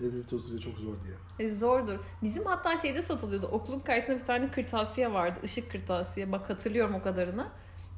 Leblebi 0.00 0.26
tozuyla 0.26 0.60
çok 0.60 0.78
zor 0.78 0.94
diye. 1.04 1.48
E, 1.50 1.54
zordur. 1.54 1.98
Bizim 2.22 2.44
hatta 2.44 2.78
şeyde 2.78 3.02
satılıyordu. 3.02 3.46
Okulun 3.46 3.78
karşısında 3.80 4.16
bir 4.16 4.24
tane 4.24 4.48
kırtasiye 4.50 5.12
vardı. 5.12 5.34
Işık 5.42 5.70
kırtasiye. 5.72 6.32
Bak 6.32 6.50
hatırlıyorum 6.50 6.94
o 6.94 7.02
kadarını. 7.02 7.46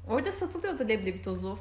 Orada 0.08 0.32
satılıyordu 0.32 0.82
leblebi 0.88 1.23
tozu. 1.23 1.58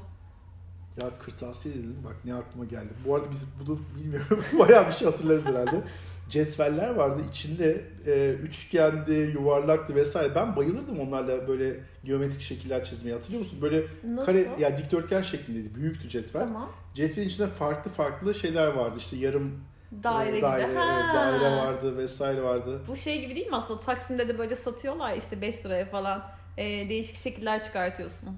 Ya 1.01 1.09
kırtasiye 1.25 1.75
dedim 1.75 1.95
bak 2.05 2.15
ne 2.25 2.33
aklıma 2.33 2.65
geldi. 2.65 2.89
Bu 3.05 3.15
arada 3.15 3.31
biz 3.31 3.45
bunu 3.59 3.79
bilmiyorum. 3.97 4.43
Bayağı 4.59 4.87
bir 4.87 4.91
şey 4.91 5.07
hatırlarız 5.07 5.45
herhalde. 5.45 5.81
Cetveller 6.29 6.89
vardı 6.95 7.21
içinde 7.31 7.81
e, 8.05 8.29
üçgendi, 8.33 9.11
yuvarlaktı 9.13 9.95
vesaire. 9.95 10.35
Ben 10.35 10.55
bayılırdım 10.55 10.99
onlarla 10.99 11.47
böyle 11.47 11.79
geometrik 12.03 12.41
şekiller 12.41 12.85
çizmeyi 12.85 13.15
hatırlıyor 13.15 13.41
musun? 13.43 13.59
Böyle 13.61 13.83
Nasıl? 14.03 14.25
kare 14.25 14.47
ya 14.59 14.77
dikdörtgen 14.77 15.21
şeklindeydi. 15.21 15.75
Büyüktü 15.75 16.09
cetvel. 16.09 16.41
Tamam. 16.41 16.71
Cetvelin 16.93 17.27
içinde 17.27 17.47
farklı 17.47 17.91
farklı 17.91 18.35
şeyler 18.35 18.67
vardı. 18.67 18.95
İşte 18.97 19.17
yarım 19.17 19.61
Daire 20.03 20.31
e, 20.31 20.35
gibi. 20.35 20.41
daire, 20.41 20.75
Ha. 20.75 21.13
daire 21.15 21.55
vardı 21.57 21.97
vesaire 21.97 22.43
vardı. 22.43 22.81
Bu 22.87 22.95
şey 22.95 23.21
gibi 23.21 23.35
değil 23.35 23.47
mi 23.47 23.55
aslında? 23.55 23.79
Taksim'de 23.79 24.27
de 24.27 24.37
böyle 24.39 24.55
satıyorlar 24.55 25.17
işte 25.17 25.41
5 25.41 25.65
liraya 25.65 25.85
falan. 25.85 26.23
E, 26.57 26.63
değişik 26.89 27.15
şekiller 27.17 27.61
çıkartıyorsun. 27.61 28.29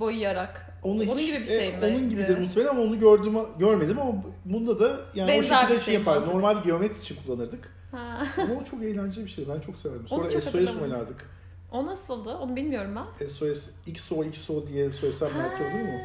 Boyayarak. 0.00 0.66
Onu 0.82 1.02
Onun 1.02 1.18
hiç- 1.18 1.26
gibi 1.26 1.40
bir 1.40 1.46
şey 1.46 1.68
e, 1.68 1.76
mi? 1.76 1.86
Onun 1.86 2.10
gibidir 2.10 2.38
muhtemelen 2.38 2.70
ama 2.70 2.82
onu 2.82 2.98
gördüm 2.98 3.34
görmedim 3.58 3.98
ama 3.98 4.24
bunda 4.44 4.80
da 4.80 5.00
yani 5.14 5.28
Benzer 5.28 5.38
o 5.38 5.42
şekilde 5.60 5.78
bir 5.78 5.82
şey 5.84 5.94
şey 5.94 6.02
mantık. 6.04 6.34
Normal 6.34 6.62
geometri 6.62 7.00
için 7.00 7.16
kullanırdık. 7.26 7.72
Ha. 7.90 8.22
Ama 8.38 8.54
o 8.54 8.64
çok 8.64 8.82
eğlenceli 8.82 9.24
bir 9.24 9.30
şey. 9.30 9.48
Ben 9.48 9.60
çok 9.60 9.78
severdim. 9.78 10.08
Sonra 10.08 10.30
çok 10.30 10.42
SOS 10.42 10.82
oynardık. 10.82 11.30
O 11.72 11.86
nasıldı? 11.86 12.30
Onu 12.30 12.56
bilmiyorum 12.56 12.98
ben. 13.20 13.26
SOS, 13.26 13.70
XO, 13.86 14.24
XO 14.24 14.66
diye 14.66 14.90
söylesem 14.90 15.28
belki 15.38 15.62
olur 15.62 15.84
mu? 15.84 15.98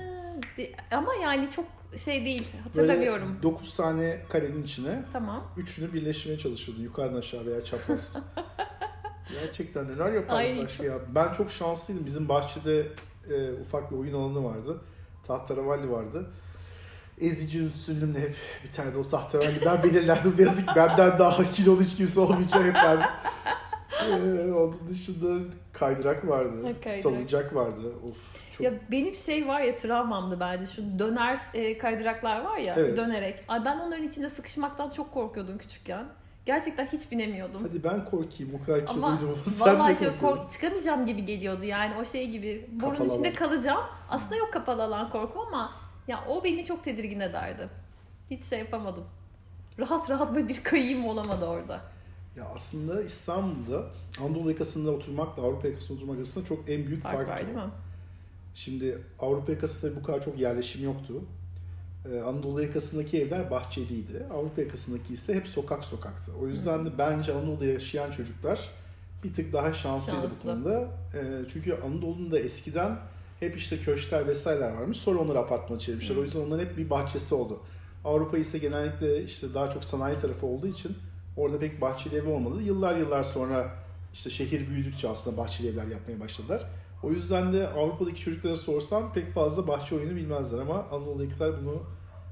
Ama 0.92 1.14
yani 1.24 1.50
çok 1.50 1.66
şey 1.98 2.26
değil. 2.26 2.48
Böyle 2.54 2.64
Hatırlamıyorum. 2.64 3.40
9 3.44 3.76
tane 3.76 4.22
karenin 4.30 4.64
içine 4.64 5.04
Tamam. 5.14 5.44
üçünü 5.58 5.94
birleştirmeye 5.94 6.40
çalışırdı. 6.40 6.82
Yukarıdan 6.82 7.18
aşağı 7.18 7.46
veya 7.46 7.64
çapraz. 7.64 8.18
Gerçekten 9.42 9.88
neler 9.88 10.12
yapardık 10.12 10.32
Ay, 10.32 10.58
başka 10.64 10.84
ya. 10.84 11.00
Ben 11.16 11.34
çok 11.34 11.52
şanslıydım. 11.52 12.06
Bizim 12.06 12.30
bahçede 12.30 12.88
e, 13.30 13.62
ufak 13.62 13.92
bir 13.92 13.98
oyun 13.98 14.13
alanı 14.13 14.44
vardı. 14.44 14.82
Tahtaravalli 15.27 15.92
vardı. 15.92 16.30
Ezici 17.22 17.65
üstünlüğümle 17.65 18.20
hep 18.20 18.36
biterdi 18.63 18.98
o 18.98 19.08
tahtaravalli. 19.08 19.65
Ben 19.65 19.84
belirlerdim. 19.84 20.36
Ne 20.38 20.44
yazık 20.44 20.75
benden 20.75 21.20
daha 21.20 21.51
kilolu 21.51 21.82
hiç 21.82 21.96
kimse 21.96 22.20
olmayacak 22.20 22.63
hep 22.63 22.74
ben. 22.74 23.01
Ee, 24.10 24.51
onun 24.53 24.80
dışında 24.89 25.53
kaydırak 25.74 26.27
vardı. 26.27 26.63
Kaydırak. 26.84 27.03
Salıncak 27.03 27.56
vardı. 27.56 27.94
Of 28.10 28.18
çok 28.58 28.65
Ya 28.65 28.74
benim 28.92 29.15
şey 29.15 29.48
var 29.48 29.62
ya 29.62 29.75
travmamdı 29.75 30.39
bence 30.39 30.65
şu 30.65 31.00
döner 31.00 31.39
e, 31.53 31.77
kaydıraklar 31.77 32.42
var 32.44 32.58
ya 32.58 32.75
Evet. 32.77 32.98
dönerek. 32.98 33.44
Ay 33.48 33.65
ben 33.65 33.80
onların 33.80 34.08
içinde 34.08 34.30
sıkışmaktan 34.30 34.89
çok 34.89 35.12
korkuyordum 35.13 35.58
küçükken. 35.58 36.06
Gerçekten 36.46 36.86
hiç 36.86 37.12
binemiyordum. 37.12 37.62
Hadi 37.64 37.84
ben 37.84 38.06
korkayım 38.06 38.56
o 38.62 38.66
kadar 38.66 38.84
Ama 38.88 39.20
vallahi 39.60 39.98
çok 40.00 40.20
kork 40.20 40.52
çıkamayacağım 40.52 41.06
gibi 41.06 41.26
geliyordu 41.26 41.64
yani 41.64 41.96
o 41.96 42.06
şey 42.06 42.30
gibi. 42.30 42.70
Kapalı 42.82 43.08
içinde 43.08 43.28
alan. 43.28 43.36
kalacağım. 43.36 43.84
Aslında 44.10 44.36
yok 44.36 44.54
kapalı 44.54 44.84
alan 44.84 45.10
korku 45.10 45.42
ama 45.48 45.72
ya 46.08 46.24
o 46.28 46.44
beni 46.44 46.66
çok 46.66 46.84
tedirgin 46.84 47.20
ederdi. 47.20 47.70
Hiç 48.32 48.44
şey 48.44 48.60
yapamadım. 48.60 49.04
Rahat 49.80 50.10
rahat 50.10 50.36
böyle 50.36 50.48
bir 50.48 50.64
kayayım 50.64 51.06
olamadı 51.06 51.46
orada. 51.46 51.82
Ya 52.36 52.46
aslında 52.56 53.04
İstanbul'da 53.04 53.86
Anadolu 54.22 54.50
yakasında 54.50 54.92
oturmakla 54.92 55.44
Avrupa 55.44 55.68
yakasında 55.68 55.98
oturmak 55.98 56.18
arasında 56.18 56.46
çok 56.46 56.70
en 56.70 56.88
büyük 56.88 57.04
Fark 57.04 57.16
fark, 57.16 57.30
var 57.30 57.38
değil 57.38 57.58
mi? 57.58 57.72
Şimdi 58.54 59.04
Avrupa 59.20 59.52
yakasında 59.52 59.96
bu 59.96 60.04
kadar 60.04 60.24
çok 60.24 60.40
yerleşim 60.40 60.84
yoktu. 60.84 61.22
Ee, 62.12 62.22
Anadolu 62.22 62.63
yakasındaki 62.63 63.22
evler 63.22 63.51
bahçeliydi. 63.51 64.25
Avrupa 64.33 64.62
yakasındaki 64.62 65.13
ise 65.13 65.33
hep 65.36 65.48
sokak 65.48 65.83
sokaktı. 65.86 66.31
O 66.41 66.48
yüzden 66.48 66.86
de 66.86 66.89
bence 66.98 67.33
Anadolu'da 67.33 67.65
yaşayan 67.65 68.12
çocuklar 68.12 68.69
bir 69.24 69.33
tık 69.33 69.53
daha 69.53 69.74
şanslıydı 69.74 70.22
Şanslı. 70.22 70.38
bu 70.43 70.48
konuda. 70.48 70.88
Ee, 71.13 71.22
çünkü 71.53 71.74
Anadolu'nun 71.74 72.31
da 72.31 72.39
eskiden 72.39 72.98
hep 73.39 73.57
işte 73.57 73.77
köşkler 73.77 74.27
vesaireler 74.27 74.72
varmış. 74.74 74.98
Sonra 74.98 75.19
onları 75.19 75.39
apartmana 75.39 75.79
çevirmişler. 75.79 76.15
O 76.15 76.24
yüzden 76.24 76.39
onların 76.39 76.65
hep 76.65 76.77
bir 76.77 76.89
bahçesi 76.89 77.36
oldu. 77.36 77.60
Avrupa 78.05 78.38
ise 78.38 78.57
genellikle 78.57 79.24
işte 79.24 79.53
daha 79.53 79.69
çok 79.69 79.83
sanayi 79.83 80.17
tarafı 80.17 80.45
olduğu 80.45 80.67
için 80.67 80.98
orada 81.38 81.60
pek 81.60 81.81
bahçeli 81.81 82.15
evi 82.15 82.29
olmadı. 82.29 82.62
Yıllar 82.62 82.95
yıllar 82.95 83.24
sonra 83.24 83.75
işte 84.13 84.29
şehir 84.29 84.69
büyüdükçe 84.69 85.10
aslında 85.10 85.38
bahçeli 85.38 85.67
evler 85.67 85.88
yapmaya 85.88 86.19
başladılar. 86.19 86.63
O 87.03 87.12
yüzden 87.12 87.53
de 87.53 87.67
Avrupa'daki 87.67 88.19
çocuklara 88.19 88.55
sorsan 88.55 89.13
pek 89.13 89.31
fazla 89.33 89.67
bahçe 89.67 89.95
oyunu 89.95 90.15
bilmezler 90.15 90.60
ama 90.60 90.75
Anadolu'dakiler 90.91 91.62
bunu 91.62 91.83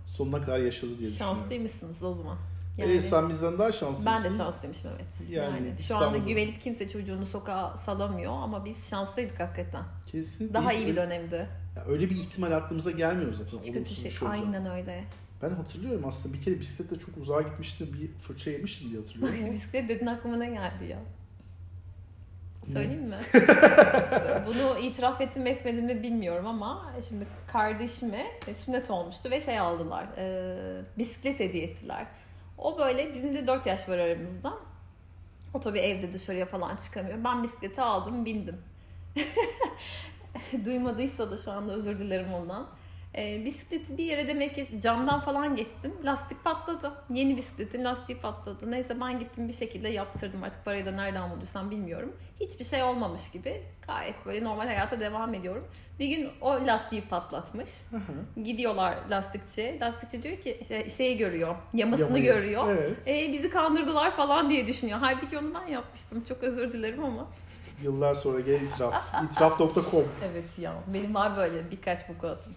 sonuna 0.05 0.41
kadar 0.41 0.59
yaşadı 0.59 0.99
diye. 0.99 1.09
Şanslıymışsınız 1.11 2.03
o 2.03 2.13
zaman. 2.13 2.37
Ee, 2.77 3.01
sen 3.01 3.29
bizden 3.29 3.59
daha 3.59 3.71
şanslısın. 3.71 4.05
Ben 4.05 4.23
de 4.23 4.29
şanslıymışım 4.37 4.91
evet. 4.95 5.29
Yani 5.31 5.67
Yani, 5.67 5.79
şu 5.79 5.95
anda 5.95 6.05
İstanbul'da. 6.05 6.29
güvenip 6.31 6.61
kimse 6.61 6.89
çocuğunu 6.89 7.25
sokağa 7.25 7.77
salamıyor 7.77 8.31
ama 8.31 8.65
biz 8.65 8.89
şanslıydık 8.89 9.39
hakikaten. 9.39 9.83
Kesinlikle. 10.07 10.53
Daha 10.53 10.73
iyi 10.73 10.87
bir 10.87 10.95
dönemdi. 10.95 11.49
Ya 11.75 11.85
öyle 11.87 12.09
bir 12.09 12.15
ihtimal 12.15 12.51
aklımıza 12.51 12.91
gelmiyor 12.91 13.33
zaten. 13.33 13.57
Hiç 13.57 13.71
kötü 13.73 13.89
şey. 13.93 14.11
şey 14.11 14.27
olacak. 14.27 14.43
Aynen 14.45 14.65
öyle. 14.71 15.03
Ben 15.41 15.49
hatırlıyorum 15.49 16.03
aslında 16.07 16.33
bir 16.37 16.41
kere 16.41 16.59
bisikletle 16.59 16.99
çok 16.99 17.17
uzağa 17.17 17.41
gitmiştim 17.41 17.89
bir 18.01 18.07
fırça 18.27 18.51
yemiştim 18.51 18.89
diye 18.89 18.99
hatırlıyorum. 18.99 19.39
Ama- 19.43 19.51
bisiklet 19.53 19.89
dedin 19.89 20.05
aklıma 20.05 20.37
ne 20.37 20.45
geldi 20.49 20.85
ya? 20.89 20.99
Söyleyeyim 22.65 23.03
mi? 23.03 23.17
Bunu 24.47 24.77
itiraf 24.79 25.21
ettim 25.21 25.47
etmedim 25.47 25.85
mi 25.85 26.03
bilmiyorum 26.03 26.47
ama 26.47 26.93
şimdi 27.09 27.27
kardeşime 27.47 28.25
e, 28.47 28.53
sünnet 28.53 28.91
olmuştu 28.91 29.31
ve 29.31 29.41
şey 29.41 29.59
aldılar. 29.59 30.05
e, 30.17 30.55
bisiklet 30.97 31.39
hediye 31.39 31.63
ettiler. 31.63 32.05
O 32.57 32.77
böyle 32.77 33.13
bizim 33.13 33.33
de 33.33 33.47
4 33.47 33.65
yaş 33.65 33.89
var 33.89 33.97
aramızda. 33.97 34.53
O 35.53 35.59
tabii 35.59 35.79
evde 35.79 36.13
dışarıya 36.13 36.45
falan 36.45 36.75
çıkamıyor. 36.75 37.23
Ben 37.23 37.43
bisikleti 37.43 37.81
aldım 37.81 38.25
bindim. 38.25 38.57
Duymadıysa 40.65 41.31
da 41.31 41.37
şu 41.37 41.51
anda 41.51 41.73
özür 41.73 41.99
dilerim 41.99 42.33
ondan. 42.33 42.67
E, 43.17 43.45
bisikleti 43.45 43.97
bir 43.97 44.03
yere 44.03 44.27
demek 44.27 44.55
ki 44.55 44.81
camdan 44.81 45.21
falan 45.21 45.55
geçtim. 45.55 45.93
Lastik 46.03 46.43
patladı. 46.43 46.91
Yeni 47.09 47.37
bisikletin 47.37 47.83
lastiği 47.83 48.17
patladı. 48.17 48.71
Neyse 48.71 48.99
ben 49.01 49.19
gittim 49.19 49.47
bir 49.47 49.53
şekilde 49.53 49.89
yaptırdım. 49.89 50.43
Artık 50.43 50.65
parayı 50.65 50.85
da 50.85 50.91
nereden 50.91 51.31
bulduysam 51.31 51.71
bilmiyorum. 51.71 52.13
Hiçbir 52.39 52.65
şey 52.65 52.83
olmamış 52.83 53.31
gibi. 53.31 53.61
Gayet 53.87 54.25
böyle 54.25 54.45
normal 54.45 54.65
hayata 54.65 54.99
devam 54.99 55.33
ediyorum. 55.33 55.67
Bir 55.99 56.07
gün 56.07 56.29
o 56.41 56.67
lastiği 56.67 57.01
patlatmış. 57.01 57.69
Hı 57.91 57.97
hı. 57.97 58.43
Gidiyorlar 58.43 58.97
lastikçi. 59.09 59.77
Lastikçi 59.81 60.23
diyor 60.23 60.37
ki 60.37 60.59
şey, 60.67 60.89
şeyi 60.89 61.17
görüyor. 61.17 61.55
Yamasını 61.73 62.05
Yamayı. 62.07 62.23
görüyor. 62.23 62.69
Evet. 62.69 63.07
E, 63.07 63.33
bizi 63.33 63.49
kandırdılar 63.49 64.15
falan 64.15 64.49
diye 64.49 64.67
düşünüyor. 64.67 64.99
Halbuki 65.01 65.37
onu 65.37 65.53
ben 65.53 65.67
yapmıştım. 65.67 66.23
Çok 66.27 66.43
özür 66.43 66.71
dilerim 66.71 67.03
ama. 67.03 67.27
Yıllar 67.83 68.15
sonra 68.15 68.39
gel 68.39 68.61
itiraf. 68.61 68.93
İtiraf.com 69.31 70.03
Evet 70.31 70.59
ya. 70.59 70.73
Benim 70.87 71.15
var 71.15 71.37
böyle 71.37 71.71
birkaç 71.71 71.99
bu 72.09 72.27
atım. 72.27 72.53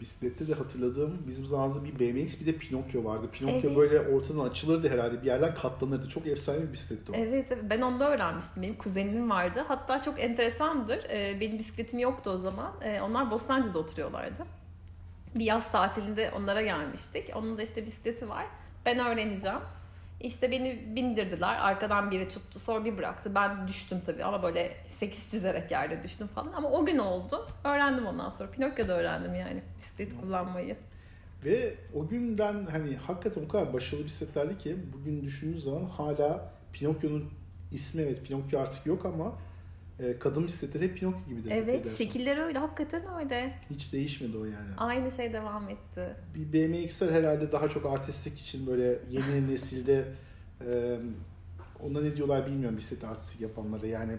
Bisiklette 0.00 0.48
de 0.48 0.54
hatırladığım 0.54 1.18
bizim 1.28 1.46
zamanımızda 1.46 1.84
bir 1.84 1.94
BMX 1.98 2.40
bir 2.40 2.46
de 2.46 2.52
Pinokyo 2.52 3.04
vardı. 3.04 3.26
Pinokyo 3.32 3.60
Evet. 3.68 3.76
böyle 3.76 4.00
ortadan 4.00 4.48
açılırdı 4.50 4.88
herhalde 4.88 5.22
bir 5.22 5.26
yerden 5.26 5.54
katlanırdı. 5.54 6.08
Çok 6.08 6.26
efsane 6.26 6.62
bir 6.62 6.72
bisikletti 6.72 7.12
o. 7.12 7.14
Evet, 7.14 7.46
evet. 7.50 7.64
ben 7.70 7.80
onda 7.80 8.10
öğrenmiştim. 8.10 8.62
Benim 8.62 8.76
kuzenimin 8.76 9.30
vardı. 9.30 9.64
Hatta 9.68 10.02
çok 10.02 10.20
enteresandır. 10.20 11.04
Ee, 11.10 11.38
benim 11.40 11.58
bisikletim 11.58 11.98
yoktu 11.98 12.30
o 12.30 12.36
zaman. 12.36 12.72
Ee, 12.82 13.00
onlar 13.00 13.30
Bostancı'da 13.30 13.78
oturuyorlardı. 13.78 14.46
Bir 15.34 15.44
yaz 15.44 15.72
tatilinde 15.72 16.30
onlara 16.36 16.62
gelmiştik. 16.62 17.30
Onun 17.36 17.58
da 17.58 17.62
işte 17.62 17.86
bisikleti 17.86 18.28
var. 18.28 18.46
Ben 18.86 18.98
öğreneceğim. 18.98 19.60
İşte 20.20 20.50
beni 20.50 20.96
bindirdiler. 20.96 21.56
Arkadan 21.60 22.10
biri 22.10 22.28
tuttu. 22.28 22.58
Sonra 22.58 22.84
bir 22.84 22.98
bıraktı. 22.98 23.34
Ben 23.34 23.68
düştüm 23.68 23.98
tabii 24.06 24.24
ama 24.24 24.42
böyle 24.42 24.76
8 24.86 25.28
çizerek 25.28 25.70
yerde 25.70 26.02
düştüm 26.02 26.26
falan. 26.26 26.52
Ama 26.52 26.70
o 26.70 26.86
gün 26.86 26.98
oldu. 26.98 27.46
Öğrendim 27.64 28.06
ondan 28.06 28.28
sonra. 28.28 28.50
Pinokyo'da 28.50 28.98
öğrendim 28.98 29.34
yani 29.34 29.62
bisiklet 29.78 30.20
kullanmayı. 30.20 30.76
Ve 31.44 31.74
o 31.94 32.08
günden 32.08 32.66
hani 32.70 32.96
hakikaten 32.96 33.44
o 33.44 33.48
kadar 33.48 33.72
başarılı 33.72 34.04
bisikletlerdi 34.04 34.58
ki 34.58 34.76
bugün 34.92 35.22
düşündüğünüz 35.22 35.64
zaman 35.64 35.84
hala 35.84 36.52
Pinokyo'nun 36.72 37.30
ismi 37.72 38.02
evet 38.02 38.24
Pinokyo 38.26 38.60
artık 38.60 38.86
yok 38.86 39.06
ama 39.06 39.32
e, 40.02 40.18
kadın 40.18 40.46
bisikletleri 40.46 40.84
hep 40.84 40.98
Pinokyo 40.98 41.26
gibi 41.28 41.44
de. 41.44 41.54
Evet 41.54 41.88
şekilleri 41.98 42.40
öyle 42.40 42.58
hakikaten 42.58 43.02
öyle. 43.18 43.54
Hiç 43.70 43.92
değişmedi 43.92 44.36
o 44.38 44.44
yani. 44.44 44.68
Aynı 44.76 45.10
şey 45.10 45.32
devam 45.32 45.68
etti. 45.68 46.16
Bir 46.34 46.52
BMX'ler 46.52 47.10
herhalde 47.12 47.52
daha 47.52 47.68
çok 47.68 47.86
artistik 47.86 48.38
için 48.40 48.66
böyle 48.66 48.98
yeni 49.10 49.50
nesilde 49.50 50.04
e, 50.66 50.96
ona 51.82 52.00
ne 52.00 52.16
diyorlar 52.16 52.46
bilmiyorum 52.46 52.76
bisiklet 52.78 53.04
artistik 53.04 53.40
yapanlara 53.40 53.86
yani. 53.86 54.16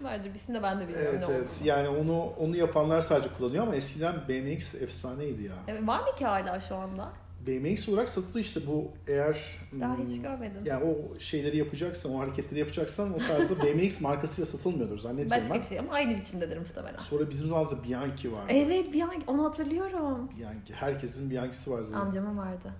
Vardır 0.00 0.30
bir 0.30 0.34
isim 0.34 0.54
de 0.54 0.62
ben 0.62 0.80
de 0.80 0.88
bilmiyorum 0.88 1.10
Evet 1.18 1.28
ne 1.28 1.34
evet 1.34 1.48
olduğunu. 1.50 1.68
yani 1.68 1.88
onu 1.88 2.22
onu 2.22 2.56
yapanlar 2.56 3.00
sadece 3.00 3.34
kullanıyor 3.38 3.62
ama 3.62 3.76
eskiden 3.76 4.14
BMX 4.28 4.74
efsaneydi 4.74 5.42
ya. 5.42 5.52
Evet, 5.68 5.86
var 5.86 6.00
mı 6.00 6.14
ki 6.18 6.24
hala 6.26 6.60
şu 6.60 6.74
anda? 6.76 7.12
BMX 7.46 7.88
olarak 7.88 8.08
satılıyor 8.08 8.44
işte 8.44 8.60
bu 8.66 8.92
eğer 9.06 9.38
Daha 9.80 9.96
hmm, 9.96 10.06
hiç 10.06 10.22
görmedim. 10.22 10.62
yani 10.64 10.84
o 10.84 11.18
şeyleri 11.18 11.56
yapacaksan, 11.56 12.14
o 12.14 12.18
hareketleri 12.18 12.60
yapacaksan 12.60 13.14
o 13.14 13.16
tarzda 13.16 13.58
BMX 13.64 14.00
markasıyla 14.00 14.46
satılmıyordur 14.46 14.98
zannetmiyorum 14.98 15.40
Başka 15.42 15.54
ben. 15.54 15.62
bir 15.62 15.66
şey 15.66 15.78
ama 15.78 15.92
aynı 15.92 16.16
biçimdedir 16.16 16.58
muhtemelen. 16.58 16.98
Sonra 16.98 17.30
bizim 17.30 17.48
zamanımızda 17.48 17.84
Bianchi 17.84 18.32
vardı. 18.32 18.46
Evet 18.48 19.02
an 19.02 19.10
onu 19.26 19.44
hatırlıyorum. 19.44 20.30
Bianchi. 20.38 20.74
Herkesin 20.74 21.30
Bianchi'si 21.30 21.70
var 21.70 21.82
zaten. 21.82 22.00
Amcamın 22.00 22.38
vardı. 22.38 22.72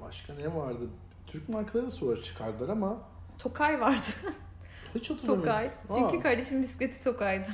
Başka 0.00 0.34
ne 0.34 0.54
vardı? 0.54 0.84
Türk 1.26 1.48
markaları 1.48 1.86
da 1.86 1.90
sonra 1.90 2.22
çıkardılar 2.22 2.68
ama 2.68 2.98
Tokay 3.38 3.80
vardı. 3.80 4.06
hiç 4.94 5.10
hatırlamıyorum. 5.10 5.44
Tokay. 5.44 5.70
Çünkü 5.94 6.18
Aa. 6.18 6.22
kardeşim 6.22 6.62
bisikleti 6.62 7.04
Tokay'dı. 7.04 7.48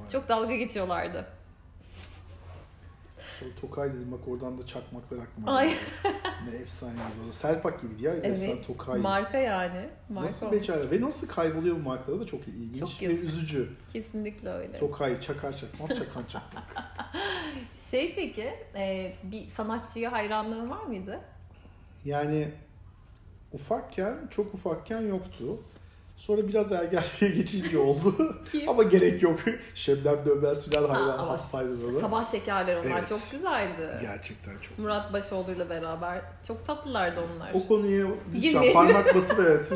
Vay. 0.00 0.08
Çok 0.08 0.28
dalga 0.28 0.56
geçiyorlardı. 0.56 1.26
Sonra 3.40 3.50
Tokay 3.60 3.94
dedim 3.94 4.12
bak 4.12 4.28
oradan 4.28 4.58
da 4.58 4.66
çakmaklar 4.66 5.18
aklıma 5.18 5.56
Ay. 5.56 5.68
geldi. 5.68 5.78
ne 6.50 6.56
efsane 6.56 6.92
oldu. 6.92 7.32
Serpak 7.32 7.80
gibiydi 7.80 8.04
ya 8.04 8.16
resmen 8.16 8.48
Evet. 8.48 8.66
Tokay. 8.66 9.00
Marka 9.00 9.38
yani. 9.38 9.88
Marka 10.08 10.28
Nasıl 10.28 10.52
becerdi 10.52 10.90
ve 10.90 11.00
nasıl 11.00 11.28
kayboluyor 11.28 11.76
bu 11.76 11.80
markaları 11.80 12.20
da 12.20 12.26
çok 12.26 12.48
ilginç 12.48 12.78
Çok 12.78 13.02
ve 13.02 13.06
üzücü. 13.06 13.68
Kesinlikle 13.92 14.48
öyle. 14.48 14.78
Tokay 14.78 15.20
çakar 15.20 15.56
çakmaz 15.56 15.88
çakan 15.88 16.24
çakmak. 16.28 16.64
Şey 17.90 18.14
peki 18.14 18.54
e, 18.76 19.12
bir 19.22 19.46
sanatçıya 19.48 20.12
hayranlığın 20.12 20.70
var 20.70 20.82
mıydı? 20.82 21.20
Yani 22.04 22.52
ufakken, 23.52 24.28
çok 24.30 24.54
ufakken 24.54 25.00
yoktu. 25.00 25.58
Sonra 26.16 26.48
biraz 26.48 26.72
ergenliğe 26.72 27.30
geçince 27.36 27.78
oldu. 27.78 28.36
Kim? 28.52 28.68
Ama 28.68 28.82
gerek 28.82 29.22
yok. 29.22 29.40
Şebnem 29.74 30.26
Dönmez 30.26 30.66
falan 30.70 30.88
Ha, 30.88 30.94
hayran 30.94 31.18
ama 31.18 31.28
hastaydı 31.32 31.70
ona. 31.92 32.00
Sabah 32.00 32.30
şekerler 32.30 32.76
onlar 32.76 32.98
Evet. 32.98 33.08
çok 33.08 33.30
güzeldi. 33.30 33.98
Gerçekten 34.00 34.58
çok. 34.62 34.78
Murat 34.78 35.12
Başoğlu'yla 35.12 35.70
beraber. 35.70 36.20
Çok 36.48 36.64
tatlılardı 36.64 37.20
onlar. 37.20 37.50
O 37.54 37.68
konuya 37.68 38.06
lütfen 38.34 38.40
Girmeyelim. 38.40 38.72
parmak 38.74 39.14
basıp 39.14 39.38
evet. 39.38 39.72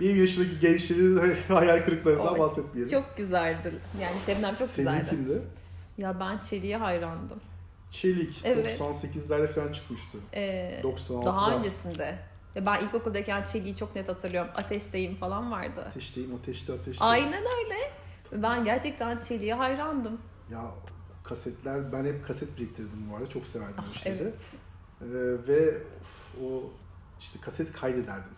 Benim 0.00 0.20
yaşımdaki 0.20 0.58
gençlerin 0.60 1.36
hayal 1.48 1.82
kırıklarından 1.84 2.32
Oy, 2.32 2.38
bahsetmeyelim. 2.38 2.90
Çok 2.90 3.16
güzeldi. 3.16 3.72
Yani 4.02 4.16
Şebnem 4.26 4.54
çok 4.54 4.68
Senin 4.68 4.88
güzeldi. 4.92 5.10
kimdi? 5.10 5.42
Ya 5.98 6.20
ben 6.20 6.38
Çelik'e 6.38 6.76
hayrandım. 6.76 7.40
Çelik. 7.90 8.40
Evet. 8.44 8.80
98'lerde 8.80 9.46
falan 9.46 9.72
çıkmıştı. 9.72 10.18
Ee, 10.34 10.80
96'da. 10.82 11.26
daha 11.26 11.56
öncesinde. 11.56 12.18
Ya 12.56 12.66
ben 12.66 12.80
ilkokuldayken 12.86 13.42
Çelik'i 13.42 13.76
çok 13.76 13.96
net 13.96 14.08
hatırlıyorum. 14.08 14.50
Ateşteyim 14.54 15.14
falan 15.16 15.50
vardı. 15.50 15.84
Ateşteyim, 15.88 16.34
ateşte, 16.34 16.72
ateşte. 16.72 17.04
Aynen 17.04 17.42
öyle. 17.42 17.92
Ben 18.32 18.64
gerçekten 18.64 19.18
Çelik'e 19.18 19.54
hayrandım. 19.54 20.18
Ya 20.52 20.70
kasetler, 21.24 21.92
ben 21.92 22.04
hep 22.04 22.26
kaset 22.26 22.56
biriktirdim 22.56 23.10
bu 23.10 23.16
arada. 23.16 23.28
Çok 23.28 23.46
severdim 23.46 23.84
o 23.90 23.94
şeyleri. 23.94 24.22
Ah, 24.22 24.26
Evet. 24.28 24.40
Ee, 25.02 25.48
ve 25.48 25.74
of, 26.00 26.42
o 26.44 26.62
işte 27.20 27.38
kaset 27.42 27.72
kaydederdim. 27.72 28.32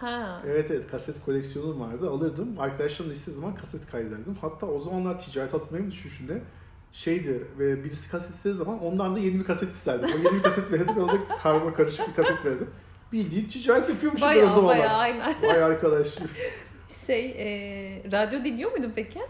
Ha. 0.00 0.42
Evet 0.46 0.70
evet 0.70 0.90
kaset 0.90 1.24
koleksiyonum 1.24 1.80
vardı. 1.80 2.10
Alırdım. 2.10 2.60
Arkadaşlarımla 2.60 3.14
istediği 3.14 3.34
zaman 3.36 3.54
kaset 3.54 3.86
kaydederdim. 3.90 4.36
Hatta 4.40 4.66
o 4.66 4.78
zamanlar 4.80 5.20
ticaret 5.20 5.54
atılmayı 5.54 5.90
düşünüşünde 5.90 6.42
şeydi 6.92 7.46
ve 7.58 7.84
birisi 7.84 8.10
kaset 8.10 8.30
istediği 8.36 8.54
zaman 8.54 8.82
ondan 8.82 9.14
da 9.14 9.18
yeni 9.18 9.38
bir 9.38 9.44
kaset 9.44 9.74
isterdim. 9.74 10.08
O 10.14 10.18
yeni 10.18 10.38
bir 10.38 10.42
kaset 10.42 10.72
verirdim 10.72 10.96
ve 10.96 11.00
ona 11.00 11.12
da 11.12 11.36
karma 11.42 11.74
karışık 11.74 12.08
bir 12.08 12.14
kaset 12.14 12.44
verirdim. 12.44 12.70
Bildiğin 13.12 13.48
ticaret 13.48 13.88
yapıyormuşum 13.88 14.28
ben 14.28 14.32
o 14.32 14.36
Bayağı 14.36 14.54
zamanlar. 14.54 14.78
bayağı 14.78 14.96
aynen. 14.96 15.42
Vay 15.42 15.62
arkadaş. 15.62 16.08
Şey, 17.06 17.26
e, 17.30 18.02
radyo 18.12 18.44
dinliyor 18.44 18.72
muydun 18.72 18.92
peki? 18.96 19.20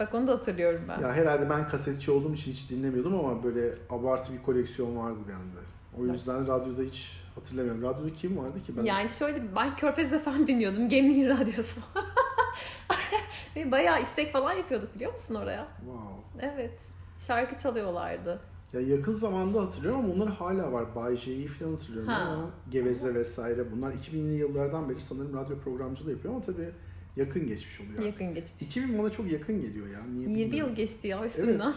Bak 0.00 0.14
onu 0.14 0.26
da 0.26 0.32
hatırlıyorum 0.32 0.82
ben. 0.88 1.00
ya 1.00 1.12
herhalde 1.12 1.50
ben 1.50 1.68
kasetçi 1.68 2.10
olduğum 2.10 2.34
için 2.34 2.52
hiç 2.52 2.70
dinlemiyordum 2.70 3.14
ama 3.14 3.42
böyle 3.44 3.74
abartı 3.90 4.32
bir 4.32 4.42
koleksiyon 4.42 4.96
vardı 4.96 5.18
bende. 5.28 5.60
O 5.98 6.06
yüzden 6.12 6.46
radyoda 6.48 6.82
hiç 6.82 7.12
hatırlamıyorum. 7.34 7.82
Radyoda 7.82 8.14
kim 8.14 8.38
vardı 8.38 8.62
ki 8.62 8.76
ben? 8.76 8.84
Yani 8.84 9.08
şöyle 9.08 9.56
ben 9.56 9.76
Körfez 9.76 10.10
FM 10.10 10.46
dinliyordum. 10.46 10.88
Gemliğin 10.88 11.28
radyosu. 11.28 11.80
Ve 13.56 13.70
bayağı 13.70 14.00
istek 14.00 14.32
falan 14.32 14.52
yapıyorduk 14.52 14.94
biliyor 14.94 15.12
musun 15.12 15.34
oraya? 15.34 15.66
Wow. 15.80 16.46
Evet. 16.54 16.80
Şarkı 17.18 17.58
çalıyorlardı. 17.58 18.40
Ya 18.72 18.80
yakın 18.80 19.12
zamanda 19.12 19.62
hatırlıyorum 19.62 20.00
ama 20.00 20.12
onlar 20.14 20.28
hala 20.28 20.72
var. 20.72 20.94
Bay 20.94 21.16
J'yi 21.16 21.46
falan 21.46 21.70
hatırlıyorum 21.70 22.08
Ha. 22.08 22.18
ama 22.22 22.50
Geveze 22.70 23.14
vesaire 23.14 23.72
bunlar 23.72 23.92
2000'li 23.92 24.34
yıllardan 24.34 24.88
beri 24.90 25.00
sanırım 25.00 25.36
radyo 25.36 25.58
programcılığı 25.58 26.10
yapıyor 26.10 26.34
ama 26.34 26.42
tabii 26.42 26.70
yakın 27.16 27.46
geçmiş 27.46 27.80
oluyor 27.80 27.92
artık. 27.98 28.06
Yakın 28.06 28.34
geçmiş. 28.34 28.62
2000 28.62 28.98
bana 28.98 29.10
çok 29.10 29.32
yakın 29.32 29.60
geliyor 29.60 29.86
ya. 29.88 30.04
Niye 30.06 30.20
20 30.28 30.34
bilmiyorum. 30.44 30.68
yıl 30.70 30.76
geçti 30.76 31.08
ya 31.08 31.24
üstünden. 31.26 31.64
Evet. 31.66 31.74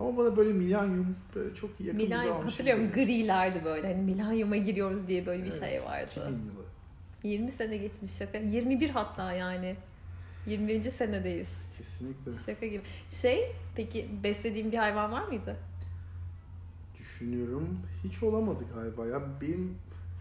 Ama 0.00 0.16
bana 0.16 0.36
böyle 0.36 0.52
milenyum 0.52 1.16
böyle 1.34 1.54
çok 1.54 1.70
yakın 1.80 1.96
Milenyum 1.96 2.34
hatırlıyorum 2.46 2.90
şimdi. 2.94 3.04
grilerdi 3.06 3.64
böyle. 3.64 3.92
Hani 3.92 4.02
milenyuma 4.02 4.56
giriyoruz 4.56 5.08
diye 5.08 5.26
böyle 5.26 5.44
bir 5.44 5.50
Evet, 5.50 5.60
şey 5.60 5.82
vardı. 5.82 6.10
2000 6.10 6.24
yılı. 6.24 6.62
20 7.22 7.50
sene 7.50 7.76
geçmiş 7.76 8.12
şaka. 8.12 8.38
21 8.38 8.90
hatta 8.90 9.32
yani. 9.32 9.76
21. 10.46 10.82
senedeyiz. 10.82 11.48
Kesinlikle. 11.78 12.32
Şaka 12.46 12.66
gibi. 12.66 12.82
Şey 13.10 13.52
peki 13.76 14.08
beslediğin 14.24 14.72
bir 14.72 14.76
hayvan 14.76 15.12
var 15.12 15.24
mıydı? 15.28 15.56
Düşünüyorum. 17.22 17.80
Hiç 18.04 18.22
olamadı 18.22 18.64
galiba 18.74 19.06
ya. 19.06 19.22
Benim 19.40 19.78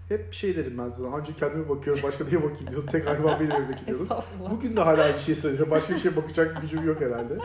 hep 0.10 0.34
şey 0.34 0.56
derim 0.56 0.78
ben 0.78 0.88
zaten. 0.90 1.12
Ancak 1.14 1.38
kendime 1.38 1.70
bakıyorum 1.70 2.04
başka 2.04 2.24
neye 2.24 2.44
bakayım 2.44 2.68
diyordum. 2.70 2.86
Tek 2.92 3.08
hayvan 3.08 3.40
benim 3.40 3.52
evdeki 3.52 3.88
diyordum. 3.88 4.08
Bugün 4.52 4.76
de 4.76 4.82
hala 4.82 5.04
aynı 5.04 5.20
şey 5.20 5.36
söylüyorum. 5.36 5.72
Başka 5.72 5.94
bir 5.96 6.00
şeye 6.00 6.16
bakacak 6.16 6.62
gücüm 6.62 6.88
yok 6.88 7.02
herhalde. 7.02 7.38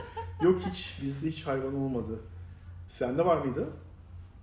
Yok 0.42 0.60
hiç. 0.70 0.98
Bizde 1.02 1.26
hiç 1.26 1.46
hayvan 1.46 1.74
olmadı. 1.74 2.20
Sende 2.88 3.26
var 3.26 3.36
mıydı? 3.36 3.66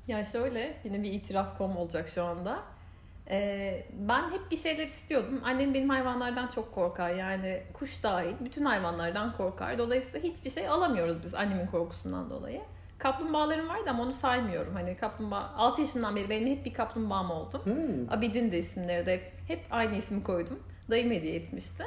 Ya 0.08 0.26
şöyle 0.26 0.78
yine 0.84 1.04
bir 1.04 1.12
itiraf 1.12 1.58
kom 1.58 1.78
olacak 1.78 2.08
şu 2.10 2.24
anda. 2.24 2.64
Ee, 3.30 3.86
ben 4.00 4.32
hep 4.32 4.52
bir 4.52 4.58
şeyler 4.58 4.86
istiyordum. 4.86 5.42
Annem 5.44 5.74
benim 5.74 5.90
hayvanlardan 5.90 6.48
çok 6.48 6.76
korkar. 6.76 7.10
Yani 7.10 7.64
kuş 7.74 8.04
dahil 8.04 8.34
bütün 8.46 8.66
hayvanlardan 8.66 9.38
korkar. 9.38 9.78
Dolayısıyla 9.78 10.30
hiçbir 10.30 10.50
şey 10.50 10.68
alamıyoruz 10.68 11.18
biz 11.24 11.34
annemin 11.34 11.68
korkusundan 11.68 12.30
dolayı. 12.30 12.62
Kaplumbağalarım 13.04 13.70
vardı 13.70 13.84
ama 13.90 14.04
onu 14.04 14.14
saymıyorum. 14.14 14.74
Hani 14.74 14.98
kaplumbağa 14.98 15.54
6 15.58 15.82
yaşımdan 15.82 16.16
beri 16.16 16.30
benim 16.30 16.48
hep 16.48 16.66
bir 16.66 16.74
kaplumbağam 16.74 17.32
oldu. 17.32 17.62
Hmm. 17.64 18.10
Abidin 18.18 18.52
de 18.52 18.58
isimleri 18.58 19.06
de 19.06 19.14
hep, 19.14 19.32
hep 19.48 19.66
aynı 19.72 19.96
ismi 19.96 20.24
koydum. 20.24 20.60
Dayım 20.90 21.12
hediye 21.12 21.36
etmişti. 21.36 21.84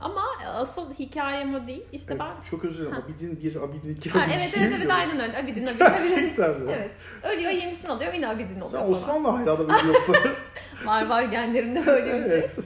Ama 0.00 0.22
asıl 0.46 0.94
hikayem 0.94 1.54
o 1.54 1.66
değil. 1.66 1.84
İşte 1.92 2.06
Evet, 2.10 2.20
ben 2.20 2.42
çok 2.50 2.64
özür 2.64 2.78
dilerim. 2.86 3.04
Abidin 3.04 3.40
1, 3.42 3.56
Abidin 3.56 3.94
2, 3.94 4.10
Ha, 4.10 4.18
Abidin 4.18 4.32
evet 4.38 4.48
iki 4.48 4.60
evet 4.60 4.72
evet 4.76 4.90
aynen 4.90 5.20
öyle. 5.20 5.38
Abidin 5.38 5.66
Abidin 5.66 5.84
Abidin. 5.84 6.08
Gerçekten 6.08 6.60
mi? 6.60 6.72
evet. 6.72 6.90
Ölüyor 7.22 7.50
yenisini 7.50 7.90
alıyor 7.90 8.14
yine 8.14 8.28
Abidin 8.28 8.60
oluyor 8.60 8.70
Sen 8.70 8.80
falan. 8.80 8.92
Osmanlı 8.92 9.28
hayranı 9.28 9.64
mı 9.64 9.72
yoksa? 9.86 10.12
Var 10.86 11.06
var 11.06 11.22
genlerimde 11.22 11.90
öyle 11.90 12.18
bir 12.18 12.22
şey. 12.22 12.32
evet. 12.38 12.56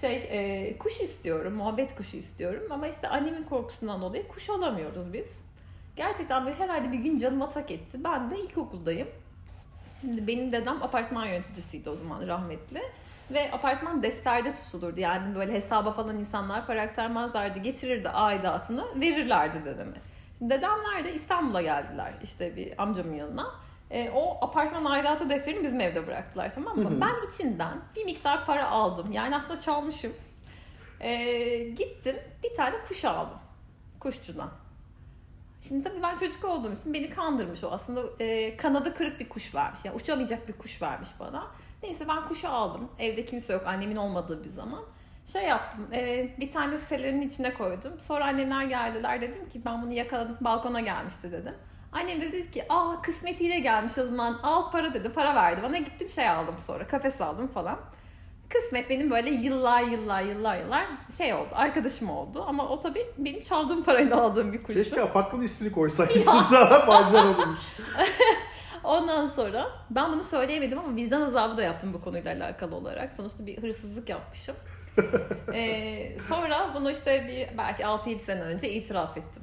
Şey 0.00 0.16
e, 0.30 0.78
kuş 0.78 1.00
istiyorum, 1.00 1.54
muhabbet 1.54 1.94
kuşu 1.96 2.16
istiyorum 2.16 2.62
ama 2.70 2.86
işte 2.88 3.08
annemin 3.08 3.42
korkusundan 3.42 4.02
dolayı 4.02 4.28
kuş 4.28 4.50
alamıyoruz 4.50 5.12
biz. 5.12 5.38
Gerçekten 5.96 6.46
böyle 6.46 6.58
herhalde 6.58 6.92
bir 6.92 6.98
gün 6.98 7.16
canıma 7.16 7.48
tak 7.48 7.70
etti. 7.70 8.04
Ben 8.04 8.30
de 8.30 8.38
ilkokuldayım. 8.38 9.08
Şimdi 10.00 10.26
benim 10.26 10.52
dedem 10.52 10.82
apartman 10.82 11.26
yöneticisiydi 11.26 11.90
o 11.90 11.94
zaman 11.94 12.26
rahmetli. 12.26 12.82
Ve 13.30 13.52
apartman 13.52 14.02
defterde 14.02 14.54
tutulurdu. 14.54 15.00
Yani 15.00 15.34
böyle 15.34 15.52
hesaba 15.52 15.92
falan 15.92 16.18
insanlar 16.18 16.66
para 16.66 16.82
aktarmazlardı. 16.82 17.58
Getirirdi 17.58 18.08
aidatını 18.08 19.00
verirlerdi 19.00 19.64
dedeme. 19.64 19.94
Şimdi 20.38 20.54
dedemler 20.54 21.04
de 21.04 21.14
İstanbul'a 21.14 21.62
geldiler 21.62 22.14
işte 22.22 22.56
bir 22.56 22.82
amcamın 22.82 23.14
yanına. 23.14 23.54
E, 23.90 24.10
o 24.10 24.44
apartman 24.44 24.84
aidatı 24.84 25.30
defterini 25.30 25.62
bizim 25.62 25.80
evde 25.80 26.06
bıraktılar 26.06 26.54
tamam 26.54 26.78
mı? 26.78 26.90
Hı 26.90 26.94
hı. 26.94 27.00
Ben 27.00 27.28
içinden 27.28 27.78
bir 27.96 28.04
miktar 28.04 28.46
para 28.46 28.70
aldım. 28.70 29.12
Yani 29.12 29.36
aslında 29.36 29.60
çalmışım. 29.60 30.12
E, 31.00 31.14
gittim 31.58 32.16
bir 32.42 32.56
tane 32.56 32.76
kuş 32.88 33.04
aldım. 33.04 33.38
Kuşçudan. 34.00 34.50
Şimdi 35.68 35.82
tabii 35.88 36.02
ben 36.02 36.16
çocuk 36.16 36.44
olduğum 36.44 36.72
için 36.72 36.94
beni 36.94 37.10
kandırmış 37.10 37.64
o. 37.64 37.70
Aslında 37.70 38.02
e, 38.20 38.56
kanadı 38.56 38.94
kırık 38.94 39.20
bir 39.20 39.28
kuş 39.28 39.54
vermiş. 39.54 39.84
Yani 39.84 39.96
uçamayacak 39.96 40.48
bir 40.48 40.52
kuş 40.52 40.82
vermiş 40.82 41.08
bana. 41.20 41.46
Neyse 41.82 42.08
ben 42.08 42.28
kuşu 42.28 42.48
aldım. 42.48 42.88
Evde 42.98 43.24
kimse 43.24 43.52
yok. 43.52 43.66
Annemin 43.66 43.96
olmadığı 43.96 44.44
bir 44.44 44.48
zaman. 44.48 44.84
Şey 45.32 45.42
yaptım. 45.42 45.88
e, 45.92 46.30
bir 46.40 46.50
tane 46.50 46.78
selenin 46.78 47.20
içine 47.28 47.54
koydum. 47.54 48.00
Sonra 48.00 48.24
annemler 48.24 48.64
geldiler. 48.64 49.20
Dedim 49.20 49.48
ki 49.48 49.62
ben 49.64 49.82
bunu 49.82 49.92
yakaladım. 49.92 50.36
Balkona 50.40 50.80
gelmişti 50.80 51.32
dedim. 51.32 51.54
Annem 51.92 52.20
de 52.20 52.32
dedi 52.32 52.50
ki 52.50 52.64
aa 52.68 53.02
kısmetiyle 53.02 53.58
gelmiş 53.58 53.98
o 53.98 54.06
zaman 54.06 54.40
al 54.42 54.70
para 54.70 54.94
dedi. 54.94 55.12
Para 55.12 55.34
verdi 55.34 55.62
bana 55.62 55.78
gittim 55.78 56.08
şey 56.08 56.28
aldım 56.28 56.54
sonra 56.60 56.86
kafes 56.86 57.20
aldım 57.20 57.48
falan. 57.48 57.78
Kısmet 58.52 58.90
benim 58.90 59.10
böyle 59.10 59.30
yıllar 59.30 59.82
yıllar 59.82 60.22
yıllar 60.22 60.56
yıllar 60.56 60.86
şey 61.16 61.34
oldu 61.34 61.48
arkadaşım 61.52 62.10
oldu 62.10 62.44
ama 62.46 62.68
o 62.68 62.80
tabii 62.80 63.06
benim 63.18 63.40
çaldığım 63.40 63.84
parayla 63.84 64.20
aldığım 64.20 64.52
bir 64.52 64.62
kuştu. 64.62 64.82
Keşke 64.82 65.02
apartmanın 65.02 65.42
ismini 65.42 65.72
koysaymışsın 65.72 66.42
sana 66.42 66.86
faydalar 66.86 67.24
olmuş. 67.24 67.58
Ondan 68.84 69.26
sonra 69.26 69.70
ben 69.90 70.12
bunu 70.12 70.24
söyleyemedim 70.24 70.78
ama 70.78 70.96
vicdan 70.96 71.20
azabı 71.20 71.56
da 71.56 71.62
yaptım 71.62 71.94
bu 71.94 72.00
konuyla 72.00 72.34
alakalı 72.34 72.76
olarak. 72.76 73.12
Sonuçta 73.12 73.46
bir 73.46 73.62
hırsızlık 73.62 74.08
yapmışım. 74.08 74.56
ee, 75.54 76.18
sonra 76.18 76.70
bunu 76.74 76.90
işte 76.90 77.26
bir 77.28 77.58
belki 77.58 77.82
6-7 77.82 78.18
sene 78.18 78.40
önce 78.40 78.72
itiraf 78.72 79.16
ettim. 79.16 79.42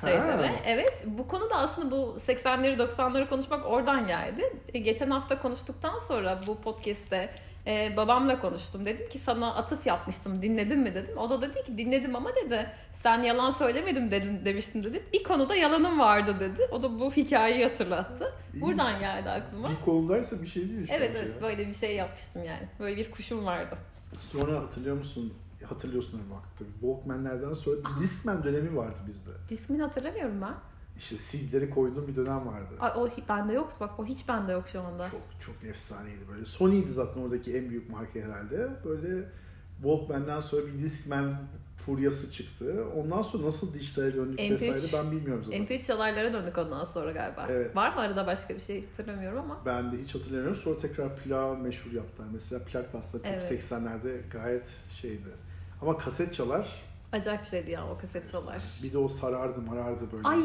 Şeylere. 0.00 0.46
Ha. 0.46 0.52
Evet 0.66 1.02
bu 1.06 1.28
konu 1.28 1.50
da 1.50 1.56
aslında 1.56 1.90
bu 1.90 2.16
80'leri 2.26 2.76
90'ları 2.76 3.28
konuşmak 3.28 3.66
oradan 3.66 4.06
geldi. 4.06 4.52
E, 4.74 4.78
geçen 4.78 5.10
hafta 5.10 5.38
konuştuktan 5.38 5.98
sonra 5.98 6.40
bu 6.46 6.60
podcast'te 6.60 7.30
e, 7.68 7.96
babamla 7.96 8.40
konuştum. 8.40 8.86
Dedim 8.86 9.08
ki 9.08 9.18
sana 9.18 9.54
atıf 9.54 9.86
yapmıştım 9.86 10.42
dinledin 10.42 10.78
mi 10.78 10.94
dedim. 10.94 11.18
O 11.18 11.30
da 11.30 11.42
dedi 11.42 11.64
ki 11.64 11.78
dinledim 11.78 12.16
ama 12.16 12.30
dedi 12.36 12.70
sen 12.92 13.22
yalan 13.22 13.50
söylemedim 13.50 14.10
dedin 14.10 14.44
demiştin 14.44 14.84
dedim. 14.84 15.02
Bir 15.12 15.24
konuda 15.24 15.54
yalanım 15.54 15.98
vardı 15.98 16.34
dedi. 16.40 16.68
O 16.72 16.82
da 16.82 17.00
bu 17.00 17.12
hikayeyi 17.12 17.64
hatırlattı. 17.64 18.32
İyi. 18.54 18.62
Buradan 18.62 19.00
geldi 19.00 19.30
aklıma. 19.30 19.68
Bir 19.70 19.84
konudaysa 19.84 20.42
bir 20.42 20.46
şey 20.46 20.68
değil. 20.68 20.88
Evet 20.90 21.12
evet 21.16 21.34
ya. 21.34 21.42
böyle 21.42 21.68
bir 21.68 21.74
şey 21.74 21.96
yapmıştım 21.96 22.44
yani. 22.44 22.68
Böyle 22.80 22.96
bir 22.96 23.10
kuşum 23.10 23.46
vardı. 23.46 23.76
Sonra 24.20 24.60
hatırlıyor 24.60 24.96
musun? 24.96 25.34
Hatırlıyorsun 25.64 26.18
öyle 26.18 26.30
vakti. 26.30 26.64
Walkman'lerden 26.80 27.52
sonra 27.52 27.76
Discman 28.00 28.44
dönemi 28.44 28.76
vardı 28.76 29.00
bizde. 29.06 29.30
Discman'i 29.48 29.82
hatırlamıyorum 29.82 30.40
ben. 30.42 30.54
İşte 30.98 31.16
CD'leri 31.30 31.70
koyduğum 31.70 32.08
bir 32.08 32.16
dönem 32.16 32.46
vardı. 32.46 32.74
Ay, 32.80 32.90
o 32.96 33.10
bende 33.28 33.52
yoktu 33.52 33.76
bak 33.80 34.00
o 34.00 34.04
hiç 34.04 34.28
bende 34.28 34.52
yok 34.52 34.68
şu 34.68 34.80
anda. 34.80 35.04
Çok 35.10 35.20
çok 35.40 35.64
efsaneydi 35.64 36.28
böyle. 36.32 36.44
Sony'ydi 36.44 36.90
zaten 36.90 37.20
oradaki 37.20 37.56
en 37.56 37.70
büyük 37.70 37.90
marka 37.90 38.20
herhalde. 38.20 38.70
Böyle 38.84 39.28
Walkman'den 39.82 40.40
sonra 40.40 40.66
bir 40.66 40.82
Discman 40.82 41.36
furyası 41.76 42.32
çıktı. 42.32 42.84
Ondan 42.96 43.22
sonra 43.22 43.46
nasıl 43.46 43.74
dijitale 43.74 44.14
döndük 44.14 44.38
MP3. 44.38 44.50
vesaire 44.50 45.04
ben 45.04 45.10
bilmiyorum 45.12 45.44
zaten. 45.44 45.60
MP3 45.60 45.82
çalarlara 45.82 46.32
döndük 46.32 46.58
ondan 46.58 46.84
sonra 46.84 47.12
galiba. 47.12 47.46
Evet. 47.50 47.76
Var 47.76 47.94
mı 47.94 48.00
arada 48.00 48.26
başka 48.26 48.54
bir 48.54 48.60
şey 48.60 48.86
hatırlamıyorum 48.86 49.38
ama. 49.38 49.58
Ben 49.66 49.92
de 49.92 50.02
hiç 50.02 50.14
hatırlamıyorum. 50.14 50.56
Sonra 50.56 50.78
tekrar 50.78 51.16
plak 51.16 51.62
meşhur 51.62 51.92
yaptılar. 51.92 52.28
Mesela 52.32 52.64
plak 52.64 52.92
da 52.92 52.98
aslında 52.98 53.24
çok 53.24 53.32
Evet. 53.34 53.62
80'lerde 53.70 54.30
gayet 54.30 54.64
şeydi. 55.00 55.28
Ama 55.82 55.98
kaset 55.98 56.34
çalar. 56.34 56.82
Acayip 57.12 57.42
bir 57.42 57.46
şeydi 57.46 57.70
ya 57.70 57.86
o 57.88 57.98
kaset 57.98 58.32
çalar. 58.32 58.62
Bir 58.82 58.92
de 58.92 58.98
o 58.98 59.08
sarardı 59.08 59.60
marardı 59.60 60.12
böyle. 60.12 60.28
Ay 60.28 60.40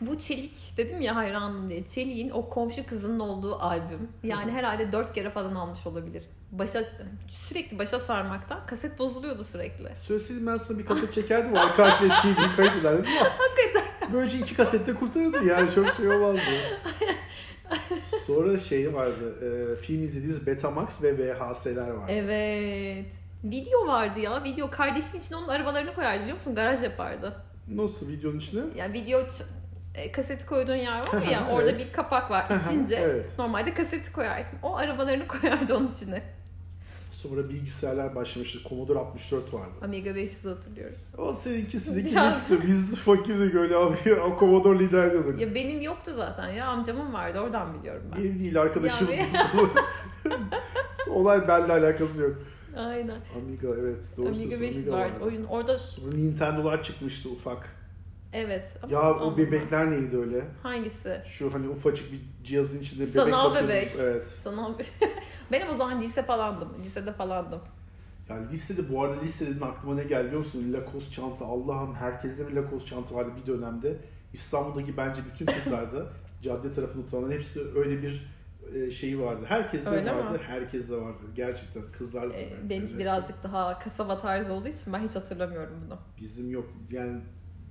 bu 0.00 0.18
Çelik 0.18 0.74
dedim 0.76 1.00
ya 1.00 1.16
hayranım 1.16 1.70
diye. 1.70 1.84
Çelik'in 1.86 2.30
o 2.30 2.48
komşu 2.48 2.86
kızının 2.86 3.20
olduğu 3.20 3.56
albüm. 3.56 4.08
Yani 4.22 4.52
herhalde 4.52 4.92
dört 4.92 5.12
kere 5.14 5.30
falan 5.30 5.54
almış 5.54 5.86
olabilir. 5.86 6.24
Başa 6.52 6.84
sürekli 7.28 7.78
başa 7.78 8.00
sarmaktan 8.00 8.66
kaset 8.66 8.98
bozuluyordu 8.98 9.44
sürekli. 9.44 9.96
Söyleseydim 9.96 10.46
ben 10.46 10.56
sana 10.56 10.78
bir 10.78 10.86
kaset 10.86 11.12
çekerdim. 11.12 11.56
Arka 11.56 11.84
arkaya 11.84 12.08
CD'yi 12.22 12.56
kayıt 12.56 12.76
ederdim 12.76 13.04
ama 13.20 13.30
Hakikaten. 13.38 14.12
böylece 14.12 14.38
iki 14.38 14.54
kasette 14.56 14.94
kurtarırdı 14.94 15.44
yani 15.46 15.70
çok 15.70 15.92
şey 15.92 16.08
olmazdı. 16.08 16.40
Sonra 18.26 18.58
şey 18.58 18.94
vardı, 18.94 19.34
e, 19.42 19.76
film 19.76 20.02
izlediğimiz 20.04 20.46
Betamax 20.46 21.02
ve 21.02 21.18
VHS'ler 21.18 21.88
vardı. 21.90 22.12
Evet. 22.12 23.06
Video 23.44 23.86
vardı 23.86 24.20
ya. 24.20 24.44
Video 24.44 24.70
kardeşim 24.70 25.16
için 25.20 25.34
onun 25.34 25.48
arabalarını 25.48 25.94
koyardı 25.94 26.20
biliyor 26.20 26.34
musun? 26.36 26.54
Garaj 26.54 26.82
yapardı. 26.82 27.34
Nasıl 27.68 28.08
videonun 28.08 28.38
içine? 28.38 28.62
Yani 28.76 28.92
video 28.92 29.20
ç- 29.20 29.42
e, 29.94 30.12
kaseti 30.12 30.46
koyduğun 30.46 30.74
yer 30.74 31.00
var 31.00 31.22
ya 31.22 31.48
orada 31.52 31.70
Evet. 31.70 31.86
bir 31.86 31.92
kapak 31.92 32.30
var 32.30 32.46
itince. 32.66 32.94
evet. 32.94 33.26
Normalde 33.38 33.74
kaseti 33.74 34.12
koyarsın. 34.12 34.58
O 34.62 34.76
arabalarını 34.76 35.28
koyardı 35.40 35.76
onun 35.76 35.86
içine. 35.88 36.22
Sonra 37.10 37.48
bilgisayarlar 37.48 38.14
başlamıştı. 38.14 38.58
Commodore 38.68 38.98
64 38.98 39.54
vardı. 39.54 39.72
Amiga 39.82 40.14
500 40.14 40.44
hatırlıyorum. 40.44 40.96
O 41.18 41.34
seninki 41.34 41.80
sizinki 41.80 42.14
lükstü. 42.16 42.66
Biz 42.66 42.96
fakirdik 42.96 43.54
öyle 43.54 43.76
abi. 43.76 44.14
O 44.14 44.38
Commodore 44.40 44.78
lider 44.78 45.02
ediyorduk. 45.04 45.40
Ya 45.40 45.54
benim 45.54 45.80
yoktu 45.80 46.12
zaten 46.16 46.48
ya 46.48 46.66
amcamın 46.66 47.12
vardı 47.12 47.40
oradan 47.40 47.74
biliyorum 47.80 48.02
ben. 48.12 48.24
Benim 48.24 48.38
değil 48.38 48.60
arkadaşım. 48.60 49.08
Ya 49.12 49.26
Olay 51.10 51.48
benimle 51.48 51.72
alakası 51.72 52.20
yok. 52.22 52.36
Aynen. 52.76 53.20
Amiga 53.36 53.68
evet 53.68 54.02
doğru 54.16 54.26
Amiga 54.26 54.40
söylüyorsun. 54.40 54.68
500 54.68 54.88
Amiga 54.88 54.98
vardı. 55.02 55.18
Oyun 55.24 55.44
orada 55.44 55.76
Nintendo'lar 56.14 56.82
çıkmıştı 56.82 57.28
ufak. 57.30 57.76
evet. 58.32 58.76
ama 58.82 58.92
Ya 58.92 59.00
o 59.10 59.14
onunla- 59.20 59.36
bebekler 59.38 59.90
neydi 59.90 60.16
öyle? 60.16 60.44
Hangisi? 60.62 61.20
Şu 61.26 61.54
hani 61.54 61.68
ufacık 61.68 62.12
bir 62.12 62.20
cihazın 62.44 62.80
içinde 62.80 63.02
bebek 63.02 63.14
Sanal 63.14 63.54
bebek. 63.54 63.88
Evet. 64.00 64.26
Sana 64.44 64.74
Benim 65.52 65.68
o 65.70 65.74
zaman 65.74 66.02
lise 66.02 66.22
falandım. 66.22 66.68
Lisede 66.84 67.12
falandım. 67.12 67.60
Yani 68.28 68.52
lisede 68.52 68.92
bu 68.92 69.02
arada 69.02 69.20
lise 69.20 69.46
dedim 69.46 69.62
aklıma 69.62 69.94
ne 69.94 70.04
geldi 70.04 70.24
biliyor 70.26 70.38
musun? 70.38 70.72
Lacoste 70.72 71.12
çanta. 71.12 71.44
Allah'ım 71.44 71.94
herkeste 71.94 72.48
bir 72.48 72.52
Lacoste 72.52 72.90
çanta 72.90 73.14
vardı 73.14 73.30
bir 73.42 73.46
dönemde. 73.52 73.96
İstanbul'daki 74.32 74.96
bence 74.96 75.22
bütün 75.32 75.46
kızlarda 75.46 76.06
cadde 76.42 76.72
tarafını 76.72 77.04
tutanların 77.04 77.32
hepsi 77.32 77.60
öyle 77.76 78.02
bir 78.02 78.26
şeyi 78.92 79.20
vardı. 79.20 79.44
Herkeste 79.48 79.90
Öyle 79.90 80.14
vardı. 80.14 80.32
mi? 80.32 80.38
Herkeste 80.46 80.96
vardı. 80.96 81.18
Gerçekten 81.36 81.82
kızlar 81.98 82.30
da 82.30 82.34
Ee, 82.34 82.48
tabii. 82.50 82.70
benim 82.70 82.82
Evet. 82.86 82.98
birazcık 82.98 83.42
daha 83.42 83.78
kasaba 83.78 84.18
tarzı 84.18 84.52
olduğu 84.52 84.68
için 84.68 84.92
ben 84.92 84.98
hiç 84.98 85.16
hatırlamıyorum 85.16 85.74
bunu. 85.86 85.98
Bizim 86.20 86.50
yok. 86.50 86.68
Yani 86.90 87.20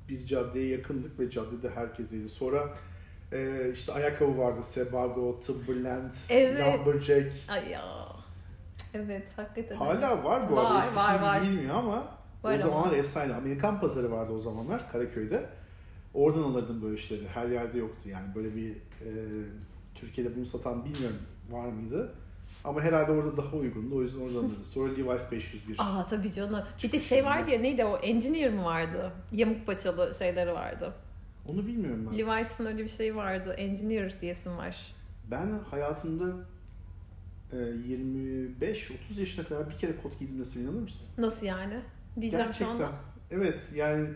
biz 0.09 0.29
caddeye 0.29 0.67
yakındık 0.67 1.19
ve 1.19 1.29
caddede 1.29 1.69
herkesteydi. 1.69 2.29
Sonra 2.29 2.69
e, 3.31 3.69
işte 3.73 3.93
ayakkabı 3.93 4.37
vardı. 4.37 4.63
Sebago, 4.63 5.39
Timberland, 5.39 6.11
Evet. 6.29 6.79
Lumberjack. 6.79 7.31
Ay 7.49 7.69
ya. 7.69 7.83
Evet 8.93 9.23
hakikaten. 9.35 9.75
Hala 9.75 10.23
var 10.23 10.51
bu 10.51 10.59
arada. 10.59 10.73
Var, 10.73 10.77
Eskisi 10.79 10.95
var, 10.95 11.21
var. 11.21 11.41
bilmiyor 11.41 11.75
ama 11.75 11.95
Var 11.95 12.05
o 12.43 12.47
ama. 12.47 12.57
zamanlar 12.57 12.97
efsane. 12.97 13.33
Amerikan 13.33 13.79
pazarı 13.79 14.11
vardı 14.11 14.33
o 14.33 14.39
zamanlar 14.39 14.91
Karaköy'de. 14.91 15.45
Oradan 16.13 16.43
alırdım 16.43 16.81
böyle 16.81 16.95
işleri. 16.95 17.27
Her 17.27 17.47
yerde 17.47 17.77
yoktu 17.77 18.09
yani. 18.09 18.35
Böyle 18.35 18.55
bir 18.55 18.71
e, 18.71 19.09
Türkiye'de 20.01 20.35
bunu 20.35 20.45
satan 20.45 20.85
bilmiyorum 20.85 21.17
var 21.51 21.67
mıydı. 21.67 22.13
Ama 22.63 22.81
herhalde 22.81 23.11
orada 23.11 23.37
daha 23.37 23.55
uygundu. 23.55 23.95
O 23.95 24.01
yüzden 24.01 24.19
oradan 24.21 24.35
alırdım. 24.37 24.63
Sonra 24.63 24.93
Levi's 24.93 25.31
501. 25.31 25.75
Aa 25.79 26.05
tabii 26.09 26.31
canım. 26.31 26.63
Bir 26.83 26.91
de 26.91 26.99
şey 26.99 27.25
vardı 27.25 27.51
ya 27.51 27.59
neydi 27.59 27.85
o 27.85 27.97
engineer 27.97 28.51
mi 28.53 28.63
vardı? 28.63 29.11
Yamuk 29.31 29.65
paçalı 29.65 30.13
şeyleri 30.13 30.53
vardı. 30.53 30.93
Onu 31.47 31.67
bilmiyorum 31.67 32.09
ben. 32.11 32.17
Levi's'ın 32.17 32.65
öyle 32.65 32.83
bir 32.83 32.87
şey 32.87 33.15
vardı. 33.15 33.53
Engineer 33.57 34.21
diyesim 34.21 34.57
var. 34.57 34.95
Ben 35.31 35.59
hayatımda 35.71 36.25
e, 37.51 37.55
25-30 37.55 39.19
yaşına 39.19 39.45
kadar 39.45 39.69
bir 39.69 39.77
kere 39.77 39.95
kot 40.03 40.19
giydim 40.19 40.39
desem 40.39 40.63
inanır 40.63 40.81
mısın? 40.81 41.07
Nasıl 41.17 41.45
yani? 41.45 41.79
Diyeceğim 42.21 42.53
şu 42.53 42.59
Gerçekten. 42.59 42.85
anda. 42.85 42.91
Evet 43.31 43.61
yani 43.75 44.07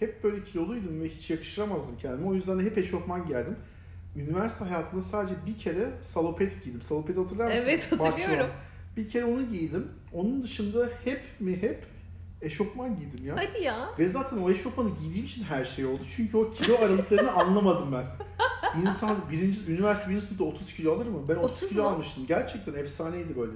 hep 0.00 0.24
böyle 0.24 0.44
kiloluydum 0.44 1.00
ve 1.00 1.08
hiç 1.08 1.30
yakıştıramazdım 1.30 1.96
kendime. 1.98 2.28
O 2.28 2.34
yüzden 2.34 2.58
de 2.58 2.62
hep 2.62 2.78
eşofman 2.78 3.26
giyerdim. 3.26 3.56
Üniversite 4.16 4.64
hayatımda 4.64 5.02
sadece 5.02 5.34
bir 5.46 5.58
kere 5.58 5.90
salopet 6.00 6.64
giydim. 6.64 6.82
Salopet 6.82 7.16
hatırlar 7.16 7.44
mısın? 7.44 7.58
Evet 7.62 7.88
Bahçıvan. 7.92 8.10
hatırlıyorum. 8.10 8.50
Bir 8.96 9.08
kere 9.08 9.24
onu 9.24 9.48
giydim. 9.48 9.88
Onun 10.12 10.42
dışında 10.42 10.88
hep 11.04 11.22
mi 11.40 11.56
hep 11.62 11.86
eşofman 12.42 12.96
giydim 12.96 13.26
ya. 13.26 13.36
Hadi 13.36 13.62
ya. 13.64 13.88
Ve 13.98 14.08
zaten 14.08 14.36
o 14.36 14.50
eşofmanı 14.50 14.90
giydiğim 15.02 15.26
için 15.26 15.42
her 15.42 15.64
şey 15.64 15.84
oldu. 15.86 16.02
Çünkü 16.16 16.36
o 16.36 16.50
kilo 16.50 16.78
aralıklarını 16.78 17.32
anlamadım 17.40 17.92
ben. 17.92 18.04
İnsan 18.82 19.16
birinci, 19.30 19.72
üniversite 19.72 20.10
birinci 20.10 20.26
sınıfta 20.26 20.44
30 20.44 20.74
kilo 20.74 20.96
alır 20.96 21.06
mı? 21.06 21.18
Ben 21.28 21.36
30, 21.36 21.50
30 21.50 21.68
kilo 21.68 21.82
mu? 21.82 21.88
almıştım. 21.88 22.24
Gerçekten 22.28 22.74
efsaneydi 22.74 23.36
böyle. 23.36 23.52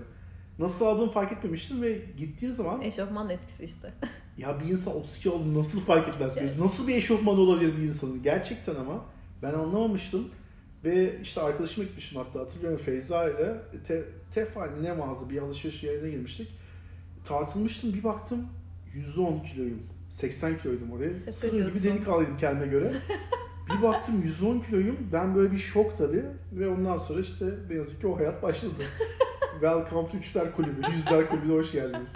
Nasıl 0.58 0.86
aldığımı 0.86 1.10
fark 1.10 1.32
etmemiştim 1.32 1.82
ve 1.82 1.98
gittiğim 2.18 2.54
zaman 2.54 2.82
Eşofman 2.82 3.30
etkisi 3.30 3.64
işte. 3.64 3.92
ya 4.38 4.60
bir 4.60 4.64
insan 4.64 4.96
30 4.96 5.18
kilo 5.18 5.32
olduğunu 5.32 5.58
nasıl 5.58 5.80
fark 5.80 6.08
etmez? 6.08 6.58
Nasıl 6.58 6.88
bir 6.88 6.94
eşofman 6.94 7.38
olabilir 7.38 7.76
bir 7.76 7.82
insanın? 7.82 8.22
Gerçekten 8.22 8.74
ama 8.74 9.04
ben 9.42 9.52
anlamamıştım. 9.52 10.28
Ve 10.86 11.20
işte 11.22 11.40
arkadaşıma 11.40 11.84
gitmiştim 11.86 12.18
hatta 12.18 12.40
hatırlıyorum 12.40 12.78
Feyza 12.84 13.28
ile 13.28 13.54
te, 13.86 14.04
Tefal 14.34 14.68
ne 14.82 14.92
mağaza 14.92 15.30
bir 15.30 15.42
alışveriş 15.42 15.82
yerine 15.82 16.10
girmiştik. 16.10 16.48
Tartılmıştım 17.24 17.92
bir 17.94 18.04
baktım 18.04 18.46
110 18.94 19.40
kiloyum. 19.40 19.82
80 20.10 20.58
kiloydum 20.58 20.92
oraya. 20.92 21.10
Sırrım 21.10 21.68
gibi 21.70 21.82
delikanlıydım 21.82 22.36
kendime 22.36 22.66
göre. 22.66 22.92
bir 23.76 23.82
baktım 23.82 24.22
110 24.24 24.60
kiloyum. 24.60 24.96
Ben 25.12 25.34
böyle 25.34 25.52
bir 25.52 25.58
şok 25.58 25.98
tabii. 25.98 26.24
Ve 26.52 26.68
ondan 26.68 26.96
sonra 26.96 27.20
işte 27.20 27.44
ne 27.70 27.74
yazık 27.76 28.00
ki 28.00 28.06
o 28.06 28.18
hayat 28.18 28.42
başladı. 28.42 28.72
Welcome 29.52 30.08
to 30.10 30.16
Üçler 30.16 30.56
Kulübü. 30.56 30.82
Yüzler 30.94 31.28
Kulübü'ne 31.28 31.52
hoş 31.52 31.72
geldiniz. 31.72 32.12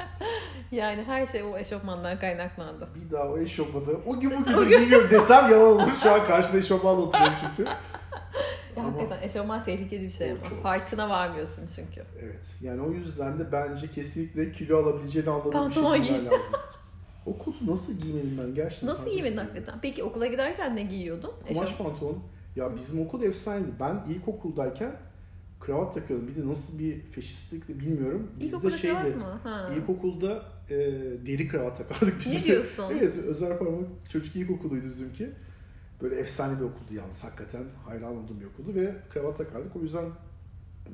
Yani 0.70 1.02
her 1.04 1.26
şey 1.26 1.42
o 1.42 1.58
eşofmandan 1.58 2.18
kaynaklandı. 2.18 2.88
Bir 2.94 3.10
daha 3.10 3.24
o 3.28 3.38
eşofmanı 3.38 3.96
o 4.06 4.20
gün 4.20 4.30
bugün 4.40 4.68
gün- 4.68 4.80
bilmiyorum 4.80 5.08
desem 5.10 5.50
yalan 5.50 5.72
olur. 5.72 5.92
Şu 6.02 6.12
an 6.12 6.26
karşıda 6.26 6.58
eşofmanla 6.58 7.00
oturuyorum 7.00 7.34
çünkü. 7.40 7.70
Ya 8.76 8.82
Ama- 8.82 8.92
hakikaten 8.92 9.22
eşofman 9.28 9.64
tehlikeli 9.64 10.02
bir 10.02 10.10
şey 10.10 10.30
ama. 10.30 10.44
çok. 10.44 10.62
Farkına 10.62 11.08
varmıyorsun 11.10 11.66
çünkü. 11.76 12.02
Evet 12.22 12.46
yani 12.62 12.80
o 12.82 12.90
yüzden 12.92 13.38
de 13.38 13.52
bence 13.52 13.86
kesinlikle 13.90 14.52
kilo 14.52 14.82
alabileceğini 14.82 15.30
anladığım 15.30 15.50
Pantolon 15.50 15.92
bir 15.92 15.96
şey 15.98 16.06
giymen 16.06 16.20
giy. 16.20 16.30
lazım. 16.30 16.52
O 17.26 17.38
kotu 17.38 17.66
nasıl 17.66 17.92
giymedim 17.92 18.38
ben 18.42 18.54
gerçekten. 18.54 18.88
Nasıl 18.88 19.10
giymedin 19.10 19.36
hakikaten? 19.36 19.78
Peki 19.82 20.02
okula 20.04 20.26
giderken 20.26 20.76
ne 20.76 20.82
giyiyordun? 20.82 21.30
Kumaş 21.48 21.76
pantolon. 21.76 22.18
Ya 22.56 22.76
bizim 22.76 23.00
okul 23.00 23.22
efsaneydi. 23.22 23.66
Ben 23.80 24.04
ilkokuldayken 24.14 24.92
kravat 25.60 25.94
takıyordum. 25.94 26.28
Bir 26.28 26.42
de 26.42 26.48
nasıl 26.48 26.78
bir 26.78 27.00
feşistlikti 27.00 27.80
bilmiyorum. 27.80 28.30
Bizde 28.32 28.44
İlkokulda 28.44 28.78
şeydi. 28.78 28.94
kravat 28.94 29.16
mı? 29.16 29.40
Ha. 29.42 29.70
İlkokulda 29.76 30.42
e, 30.70 30.76
deri 31.26 31.48
kravat 31.48 31.78
takardık 31.78 32.20
biz. 32.20 32.32
Ne 32.32 32.44
diyorsun? 32.44 32.84
evet 33.00 33.16
özel 33.16 33.58
parmak 33.58 33.84
çocuk 34.12 34.36
ilkokuluydu 34.36 34.88
bizimki. 34.90 35.30
Böyle 36.02 36.16
efsane 36.16 36.58
bir 36.58 36.64
okuldu 36.64 36.94
yalnız 36.94 37.24
hakikaten. 37.24 37.62
Hayran 37.86 38.16
olduğum 38.16 38.40
bir 38.40 38.46
okuldu 38.46 38.74
ve 38.74 38.94
kravat 39.12 39.38
takardık. 39.38 39.76
O 39.76 39.80
yüzden 39.80 40.04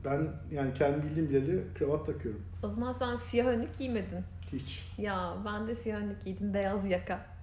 ben 0.05 0.29
yani 0.53 0.75
kendi 0.75 1.03
bildiğim 1.03 1.29
bileli 1.31 1.65
kravat 1.75 2.07
takıyorum. 2.07 2.43
O 2.63 2.69
zaman 2.69 2.93
sen 2.93 3.17
siyah 3.17 3.47
önlük 3.47 3.79
giymedin. 3.79 4.25
Hiç. 4.53 4.93
Ya 4.99 5.37
ben 5.45 5.69
de 5.69 5.75
siyah 5.75 5.99
önlük 5.99 6.25
giydim. 6.25 6.55
Beyaz 6.55 6.87
yaka. 6.87 7.36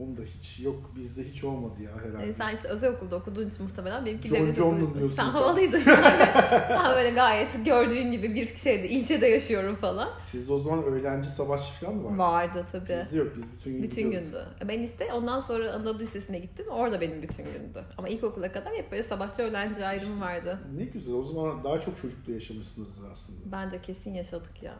Onu 0.00 0.16
da 0.16 0.20
hiç 0.22 0.60
yok. 0.60 0.92
Bizde 0.96 1.24
hiç 1.24 1.44
olmadı 1.44 1.82
ya 1.82 1.90
herhalde. 2.04 2.28
E, 2.30 2.32
sen 2.32 2.54
işte 2.54 2.68
özel 2.68 2.90
okulda 2.92 3.16
okuduğun 3.16 3.48
için 3.48 3.62
muhtemelen 3.62 4.06
benimki 4.06 4.28
John 4.28 4.38
devlet 4.38 4.56
John'la 4.56 4.84
okulu. 4.84 5.08
Sen 5.08 5.24
havalıydın 5.24 5.78
yani. 5.86 6.26
ben 6.70 6.96
böyle 6.96 7.10
gayet 7.10 7.64
gördüğün 7.64 8.10
gibi 8.10 8.34
bir 8.34 8.56
şeyde, 8.56 8.88
ilçede 8.88 9.26
yaşıyorum 9.26 9.76
falan. 9.76 10.08
Sizde 10.22 10.52
o 10.52 10.58
zaman 10.58 10.84
öğlenci 10.84 11.28
sabahçı 11.30 11.72
falan 11.72 11.94
mı 11.94 12.04
var? 12.04 12.16
Vardı 12.16 12.66
tabii. 12.72 12.98
Bizde 13.04 13.16
yok. 13.16 13.28
Biz 13.36 13.44
bütün 13.58 13.72
gün 13.72 13.82
Bütün 13.82 14.04
gidiyorduk. 14.04 14.32
gündü. 14.32 14.68
Ben 14.68 14.82
işte 14.82 15.12
ondan 15.12 15.40
sonra 15.40 15.72
Anadolu 15.72 15.98
Lisesi'ne 15.98 16.38
gittim. 16.38 16.66
Orada 16.70 17.00
benim 17.00 17.22
bütün 17.22 17.44
gündü. 17.44 17.84
Ama 17.98 18.08
ilkokula 18.08 18.52
kadar 18.52 18.74
hep 18.74 18.90
böyle 18.92 19.02
sabahçı 19.02 19.42
öğlenci 19.42 19.86
ayrımı 19.86 20.20
vardı. 20.20 20.58
Ne 20.76 20.84
güzel. 20.84 21.14
O 21.14 21.22
zaman 21.22 21.64
daha 21.64 21.80
çok 21.80 21.98
çocuklu 22.02 22.32
yaşamışsınız 22.32 23.00
aslında. 23.12 23.52
Bence 23.52 23.80
kesin 23.82 24.14
yaşadık 24.14 24.62
ya. 24.62 24.74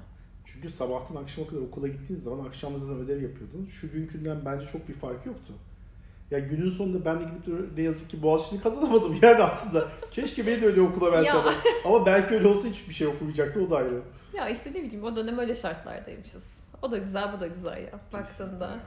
Çünkü 0.47 0.71
sabahtan 0.71 1.23
akşama 1.23 1.49
kadar 1.49 1.61
okula 1.61 1.89
gittiğiniz 1.89 2.25
zaman 2.25 2.45
akşam 2.45 2.79
zaten 2.79 2.97
ödev 2.97 3.23
yapıyordunuz. 3.23 3.71
Şu 3.71 3.93
günkünden 3.93 4.37
bence 4.45 4.67
çok 4.67 4.89
bir 4.89 4.95
farkı 4.95 5.29
yoktu. 5.29 5.53
Ya 6.31 6.39
günün 6.39 6.71
sonunda 6.71 7.05
ben 7.05 7.21
de 7.21 7.25
gidip 7.25 7.47
de 7.47 7.81
ne 7.81 7.83
yazık 7.83 8.11
ki 8.11 8.23
Boğaziçi'ni 8.23 8.61
kazanamadım 8.61 9.19
yani 9.23 9.43
aslında. 9.43 9.89
Keşke 10.11 10.47
beni 10.47 10.63
de 10.63 10.67
öyle 10.67 10.81
okula 10.81 11.13
verseler. 11.13 11.55
Ama 11.85 12.07
belki 12.07 12.35
öyle 12.35 12.49
olsa 12.49 12.69
hiçbir 12.69 12.95
şey 12.95 13.07
okumayacaktı 13.07 13.61
o 13.67 13.71
da 13.71 13.77
ayrı. 13.77 14.03
Ya 14.35 14.49
işte 14.49 14.71
ne 14.71 14.83
bileyim 14.83 15.05
o 15.05 15.17
dönem 15.17 15.39
öyle 15.39 15.55
şartlardaymışız. 15.55 16.45
O 16.83 16.91
da 16.91 16.99
güzel 16.99 17.33
bu 17.33 17.41
da 17.41 17.47
güzel 17.47 17.83
ya 17.83 18.01
baktığında. 18.13 18.81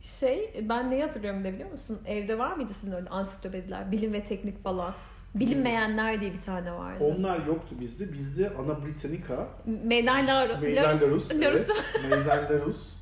Şey 0.00 0.64
ben 0.68 0.90
neyi 0.90 1.02
hatırlıyorum 1.02 1.40
bile 1.40 1.52
biliyor 1.52 1.70
musun? 1.70 1.98
Evde 2.06 2.38
var 2.38 2.56
mıydı 2.56 2.72
sizin 2.72 2.92
öyle 2.92 3.08
ansiklopediler, 3.08 3.92
bilim 3.92 4.12
ve 4.12 4.24
teknik 4.24 4.62
falan? 4.62 4.94
Bilinmeyenler 5.34 6.20
diye 6.20 6.32
bir 6.32 6.40
tane 6.40 6.72
vardı. 6.72 7.04
Onlar 7.04 7.46
yoktu 7.46 7.74
bizde. 7.80 8.12
Bizde 8.12 8.50
Ana 8.50 8.84
Britannica, 8.86 9.46
Meydan 9.84 10.26
Lar- 10.26 10.60
Meydan 10.60 10.84
Larus, 10.84 11.30
evet. 11.32 11.68
Meydan 12.10 12.26
Larus. 12.44 12.96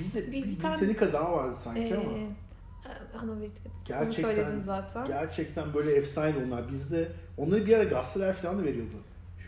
Bir 0.00 0.12
de 0.20 0.26
Bir- 0.32 0.32
bir, 0.32 0.50
Britannica 0.50 1.12
daha 1.12 1.32
vardı 1.32 1.54
sanki 1.54 1.94
ama. 1.96 2.18
Ee, 2.18 3.18
Ana 3.22 3.32
Onu 3.32 3.44
Gerçekten- 3.88 4.60
zaten. 4.60 5.06
Gerçekten 5.06 5.74
böyle 5.74 5.92
efsane 5.92 6.34
onlar. 6.46 6.68
Bizde 6.68 7.08
onları 7.38 7.66
bir 7.66 7.76
ara 7.76 7.84
gazeteler 7.84 8.34
falan 8.36 8.58
da 8.58 8.64
veriyordu. 8.64 8.94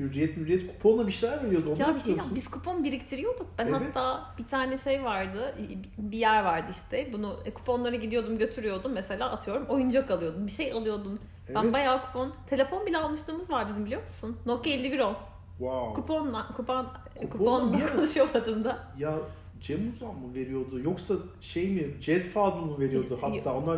Hürriyet, 0.01 0.37
Hürriyet 0.37 0.67
kuponla 0.67 1.07
bir 1.07 1.13
şeyler 1.13 1.45
veriyordu. 1.45 1.71
Onu 1.73 1.81
Ya 1.81 1.95
bir 1.95 2.01
şey 2.01 2.15
biz 2.35 2.49
kupon 2.51 2.85
biriktiriyorduk. 2.85 3.47
Ben 3.59 3.67
Evet. 3.67 3.81
hatta 3.81 4.35
bir 4.39 4.45
tane 4.45 4.77
şey 4.79 5.05
vardı, 5.05 5.55
bir 5.99 6.19
yer 6.19 6.45
vardı 6.45 6.67
işte. 6.71 7.13
Bunu 7.13 7.37
e, 7.45 7.55
kuponları 7.55 7.97
gidiyordum 7.97 8.39
götürüyordum 8.39 8.93
mesela 8.93 9.31
atıyorum 9.31 9.67
oyuncak 9.67 10.11
alıyordum, 10.11 10.47
bir 10.47 10.53
şey 10.53 10.73
alıyordum. 10.73 11.19
Ben 11.55 11.63
Evet. 11.63 11.73
bayağı 11.73 12.03
kupon, 12.07 12.33
telefon 12.47 12.87
bile 12.87 12.99
almışlığımız 12.99 13.51
var 13.51 13.69
bizim 13.69 13.85
biliyor 13.85 14.03
musun? 14.03 14.37
Nokia 14.47 14.73
5110. 14.73 15.17
Wow. 15.59 15.95
Kuponla, 16.03 16.47
kupon, 16.57 16.87
Kuponla 17.23 17.29
kupon 17.31 17.73
bir 17.73 17.83
ara- 17.83 17.93
konuşamadım 17.97 18.65
da. 18.65 18.79
Ya 18.99 19.15
Cem 19.61 19.89
Uzan 19.89 20.15
mı 20.15 20.35
veriyordu 20.35 20.81
yoksa 20.85 21.15
şey 21.41 21.71
mi 21.71 21.91
Jet 22.01 22.27
Fadıl 22.27 22.61
mı 22.61 22.79
veriyordu 22.81 23.19
hatta 23.21 23.55
onlar 23.55 23.77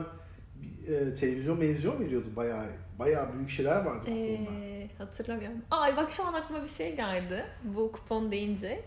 e, 0.88 1.14
televizyon 1.14 1.57
televizyon 1.57 2.00
veriyordu 2.00 2.26
bayağı 2.37 2.64
bayağı 2.98 3.33
büyük 3.35 3.50
şeyler 3.50 3.85
vardı 3.85 4.00
kuponda. 4.00 4.20
Ee, 4.20 4.78
hatırlamıyorum. 4.99 5.59
Ay 5.71 5.97
bak 5.97 6.11
şu 6.11 6.27
an 6.27 6.33
aklıma 6.33 6.63
bir 6.65 6.69
şey 6.69 6.97
geldi. 6.97 7.45
Bu 7.63 7.93
kupon 7.93 8.31
deyince. 8.33 8.85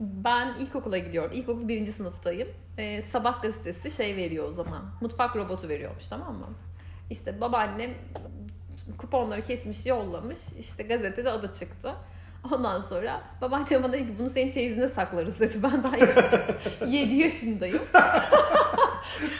Ben 0.00 0.54
ilkokula 0.58 0.98
gidiyorum. 0.98 1.30
İlkokul 1.34 1.68
birinci 1.68 1.92
sınıftayım. 1.92 2.48
Ee, 2.78 3.02
sabah 3.02 3.42
gazetesi 3.42 3.90
şey 3.90 4.16
veriyor 4.16 4.48
o 4.48 4.52
zaman. 4.52 4.82
Mutfak 5.00 5.36
robotu 5.36 5.68
veriyormuş 5.68 6.08
tamam 6.08 6.34
mı? 6.34 6.48
İşte 7.10 7.40
babaannem 7.40 7.90
kuponları 8.98 9.42
kesmiş 9.42 9.86
yollamış. 9.86 10.38
İşte 10.60 10.82
gazetede 10.82 11.30
adı 11.30 11.52
çıktı. 11.52 11.94
Ondan 12.52 12.80
sonra 12.80 13.22
babaannem 13.40 13.82
bana 13.82 13.92
dedi 13.92 14.06
ki 14.06 14.14
bunu 14.18 14.30
senin 14.30 14.50
çeyizine 14.50 14.88
saklarız 14.88 15.40
dedi. 15.40 15.62
Ben 15.62 15.82
daha 15.82 15.96
7 16.86 17.14
yaşındayım. 17.14 17.82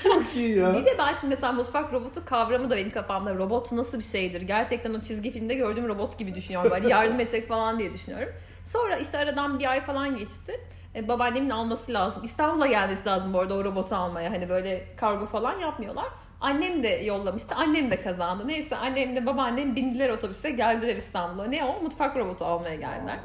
Çok 0.02 0.36
iyi 0.36 0.58
ya. 0.58 0.74
Bir 0.74 0.86
de 0.86 0.98
ben 0.98 1.14
şimdi 1.14 1.34
mesela 1.34 1.52
mutfak 1.52 1.92
robotu 1.92 2.24
kavramı 2.24 2.70
da 2.70 2.76
benim 2.76 2.90
kafamda. 2.90 3.34
Robot 3.34 3.72
nasıl 3.72 3.98
bir 3.98 4.04
şeydir? 4.04 4.42
Gerçekten 4.42 4.94
o 4.94 5.00
çizgi 5.00 5.30
filmde 5.30 5.54
gördüğüm 5.54 5.88
robot 5.88 6.18
gibi 6.18 6.34
düşünüyorum. 6.34 6.70
Böyle 6.70 6.88
yardım 6.88 7.20
edecek 7.20 7.48
falan 7.48 7.78
diye 7.78 7.92
düşünüyorum. 7.94 8.28
Sonra 8.64 8.96
işte 8.96 9.18
aradan 9.18 9.58
bir 9.58 9.70
ay 9.70 9.80
falan 9.80 10.16
geçti. 10.16 10.60
E, 10.94 11.08
babaannemin 11.08 11.50
alması 11.50 11.92
lazım. 11.92 12.22
İstanbul'a 12.24 12.66
gelmesi 12.66 13.06
lazım 13.08 13.32
bu 13.32 13.40
arada 13.40 13.54
o 13.54 13.64
robotu 13.64 13.94
almaya. 13.96 14.30
Hani 14.30 14.48
böyle 14.48 14.84
kargo 14.96 15.26
falan 15.26 15.58
yapmıyorlar. 15.58 16.06
Annem 16.40 16.82
de 16.82 16.88
yollamıştı. 16.88 17.54
Annem 17.54 17.90
de 17.90 18.00
kazandı. 18.00 18.48
Neyse 18.48 18.76
annem 18.76 19.16
de 19.16 19.26
babaannem 19.26 19.76
bindiler 19.76 20.10
otobüse 20.10 20.50
geldiler 20.50 20.96
İstanbul'a. 20.96 21.44
Ne 21.46 21.64
o? 21.64 21.82
Mutfak 21.82 22.16
robotu 22.16 22.44
almaya 22.44 22.74
geldiler. 22.74 23.18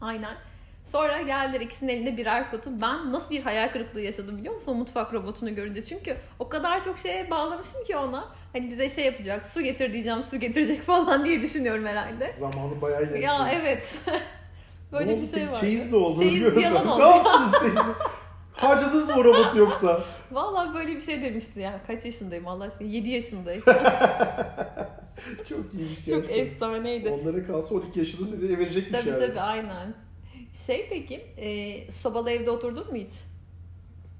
Aynen. 0.00 0.34
Sonra 0.84 1.22
geldiler 1.22 1.60
ikisinin 1.60 1.92
elinde 1.92 2.16
birer 2.16 2.50
kutu. 2.50 2.70
Ben 2.80 3.12
nasıl 3.12 3.30
bir 3.30 3.42
hayal 3.42 3.68
kırıklığı 3.72 4.00
yaşadım 4.00 4.38
biliyor 4.38 4.54
musun 4.54 4.72
o 4.72 4.74
mutfak 4.74 5.14
robotunu 5.14 5.54
görünce? 5.54 5.84
Çünkü 5.84 6.16
o 6.38 6.48
kadar 6.48 6.82
çok 6.84 6.98
şeye 6.98 7.30
bağlamışım 7.30 7.84
ki 7.84 7.96
ona. 7.96 8.28
Hani 8.52 8.70
bize 8.70 8.88
şey 8.90 9.04
yapacak, 9.04 9.46
su 9.46 9.60
getir 9.62 9.92
diyeceğim, 9.92 10.22
su 10.24 10.40
getirecek 10.40 10.82
falan 10.86 11.24
diye 11.24 11.42
düşünüyorum 11.42 11.86
herhalde. 11.86 12.32
Zamanı 12.38 12.80
bayağı 12.82 13.02
ilerlemiş. 13.02 13.24
Ya 13.24 13.50
evet. 13.60 13.94
Böyle 14.92 15.16
Ne 15.16 15.22
bir 15.22 15.26
şey 15.26 15.48
var. 15.48 15.60
Çeyiz 15.60 15.92
de 15.92 15.96
oldu. 15.96 16.18
Çeyiz 16.18 16.56
yalan 16.62 16.86
oldu. 16.86 17.02
ne 17.04 17.08
yaptınız 17.08 17.52
çeyizi? 17.60 17.78
Harcadınız 18.52 19.08
mı 19.08 19.24
robotu 19.24 19.58
yoksa? 19.58 20.04
Vallahi 20.32 20.74
böyle 20.74 20.96
bir 20.96 21.00
şey 21.00 21.22
demişti 21.22 21.60
ya. 21.60 21.80
Kaç 21.86 22.04
yaşındayım 22.04 22.48
Allah 22.48 22.64
aşkına? 22.64 22.88
7 22.88 23.08
yaşındayım. 23.08 23.62
Çok 25.48 25.74
iyiymiş 25.74 25.98
Çok 25.98 26.06
gerçekten. 26.06 26.38
efsaneydi. 26.44 27.08
Onlara 27.08 27.46
kalsa 27.46 27.74
12 27.74 27.98
yaşında 27.98 28.26
size 28.28 28.58
verecekmiş 28.58 29.00
Tabii 29.00 29.10
yani. 29.10 29.26
tabii 29.26 29.40
aynen. 29.40 29.94
Şey 30.52 30.86
peki, 30.90 31.14
e, 31.36 31.90
sobalı 31.90 32.30
evde 32.30 32.50
oturdun 32.50 32.90
mu 32.90 32.96
hiç? 32.96 33.10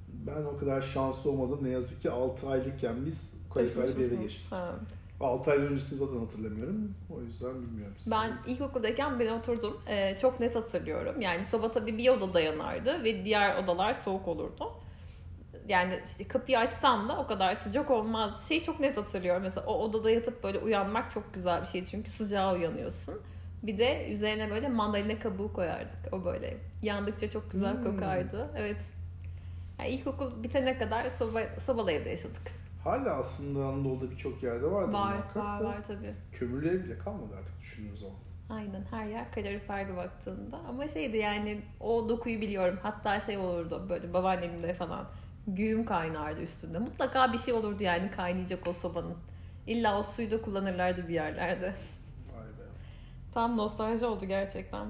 Ben 0.09 0.45
o 0.45 0.57
kadar 0.59 0.81
şanslı 0.83 1.31
olmadım. 1.31 1.59
Ne 1.63 1.69
yazık 1.71 2.03
ki 2.03 2.11
6 2.11 2.49
aylıkken 2.49 3.07
biz 3.07 3.33
kalifayla 3.55 3.97
bir 3.99 4.05
eve 4.05 4.17
geçtik. 4.23 4.53
Ha. 4.53 4.75
6 5.21 5.51
ay 5.51 5.59
öncesini 5.59 5.99
zaten 5.99 6.17
hatırlamıyorum. 6.21 6.95
O 7.17 7.23
yüzden 7.23 7.63
bilmiyorum. 7.63 7.95
Siz- 7.99 8.13
Ben 8.13 8.31
ilkokuldayken 8.47 9.21
ben 9.21 9.27
oturdum. 9.39 9.81
Ee, 9.87 10.17
çok 10.21 10.41
net 10.41 10.55
hatırlıyorum. 10.57 11.21
Yani 11.21 11.45
soba 11.45 11.71
tabii 11.71 11.99
bir 11.99 12.09
odada 12.09 12.41
yanardı 12.41 13.05
ve 13.05 13.25
diğer 13.25 13.63
odalar 13.65 13.95
soğuk 13.95 14.29
olurdu. 14.29 14.73
Yani 15.69 16.01
işte 16.05 16.29
kapıyı 16.29 16.59
açsam 16.59 17.09
da 17.09 17.19
o 17.19 17.27
kadar 17.27 17.55
sıcak 17.55 17.91
olmaz. 17.91 18.49
Şeyi 18.49 18.63
çok 18.63 18.81
net 18.81 18.97
hatırlıyorum. 18.97 19.43
Mesela 19.43 19.67
o 19.67 19.75
odada 19.83 20.11
yatıp 20.11 20.43
böyle 20.45 20.59
uyanmak 20.59 21.11
çok 21.11 21.35
güzel 21.35 21.63
bir 21.63 21.67
şey. 21.67 21.85
Çünkü 21.85 22.11
sıcağa 22.11 22.55
uyanıyorsun. 22.55 23.15
Bir 23.63 23.79
de 23.79 24.09
üzerine 24.11 24.51
böyle 24.51 24.69
mandalina 24.69 25.19
kabuğu 25.19 25.53
koyardık. 25.53 25.99
O 26.13 26.25
böyle 26.25 26.57
yandıkça 26.83 27.31
çok 27.31 27.51
güzel 27.51 27.75
Hmm. 27.75 27.85
kokardı. 27.85 28.51
Evet. 28.57 28.83
Yani 29.79 29.89
ilkokul 29.91 30.43
bitene 30.43 30.79
kadar 30.79 31.11
soba, 31.11 31.41
sobalı 31.59 31.93
evde 31.93 32.11
yaşadık. 32.11 32.43
Hala 32.85 33.11
aslında 33.15 33.65
Anadolu'da 33.67 34.11
birçok 34.11 34.43
yerde 34.43 34.71
vardı. 34.71 34.93
Var, 34.93 35.17
var, 35.35 35.61
var 35.61 35.83
tabii. 35.83 36.15
Kömürlü 36.33 36.69
ev 36.69 36.85
bile 36.85 36.99
kalmadı 36.99 37.35
artık 37.39 37.61
düşündüğün 37.61 37.95
zaman. 37.95 38.15
Aynen 38.51 38.85
her 38.91 39.07
yer 39.07 39.33
kaloriferli 39.33 39.97
baktığında. 39.97 40.59
Ama 40.69 40.89
şeydi 40.89 41.17
yani 41.17 41.61
o 41.81 42.09
dokuyu 42.09 42.41
biliyorum. 42.41 42.79
Hatta 42.83 43.21
şey 43.21 43.37
olurdu 43.39 43.87
böyle 43.89 44.13
babaannemde 44.13 44.75
falan. 44.75 45.05
Güğüm 45.47 45.85
kaynardı 45.85 46.43
üstünde. 46.43 46.79
Mutlaka 46.79 47.33
bir 47.33 47.39
şey 47.39 47.55
olurdu 47.55 47.83
yani 47.83 48.11
kaynayacak 48.11 48.67
o 48.67 48.73
sobanın. 48.73 49.17
İlla 49.67 49.99
o 49.99 50.03
suyu 50.03 50.31
da 50.31 50.43
kullanırlardı 50.43 51.09
bir 51.09 51.15
yerlerde. 51.15 51.75
Tam 53.35 53.57
nostalji 53.57 54.07
oldu 54.07 54.25
gerçekten. 54.25 54.87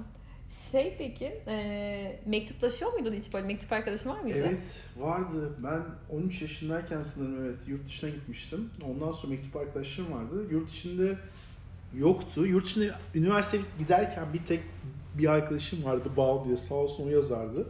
Şey 0.71 0.95
peki, 0.97 1.25
e, 1.47 2.19
mektuplaşıyor 2.25 2.93
muydun 2.93 3.13
hiç 3.13 3.33
böyle 3.33 3.47
mektup 3.47 3.71
arkadaşın 3.71 4.09
var 4.09 4.21
mıydı? 4.21 4.37
Evet 4.39 4.83
vardı. 4.97 5.51
Ben 5.63 5.81
13 6.17 6.41
yaşındayken 6.41 7.01
sanırım 7.01 7.45
evet 7.45 7.67
yurt 7.67 7.85
dışına 7.85 8.09
gitmiştim. 8.09 8.69
Ondan 8.89 9.11
sonra 9.11 9.33
mektup 9.33 9.55
arkadaşlarım 9.55 10.13
vardı. 10.13 10.47
Yurt 10.51 10.69
içinde 10.69 11.17
yoktu. 11.97 12.45
Yurt 12.45 12.65
dışına 12.65 12.99
üniversiteye 13.15 13.63
giderken 13.79 14.33
bir 14.33 14.45
tek 14.45 14.59
bir 15.17 15.27
arkadaşım 15.27 15.83
vardı 15.83 16.09
Bağ 16.17 16.45
diye 16.45 16.57
sağ 16.57 16.75
olsun 16.75 17.07
o 17.07 17.09
yazardı. 17.09 17.67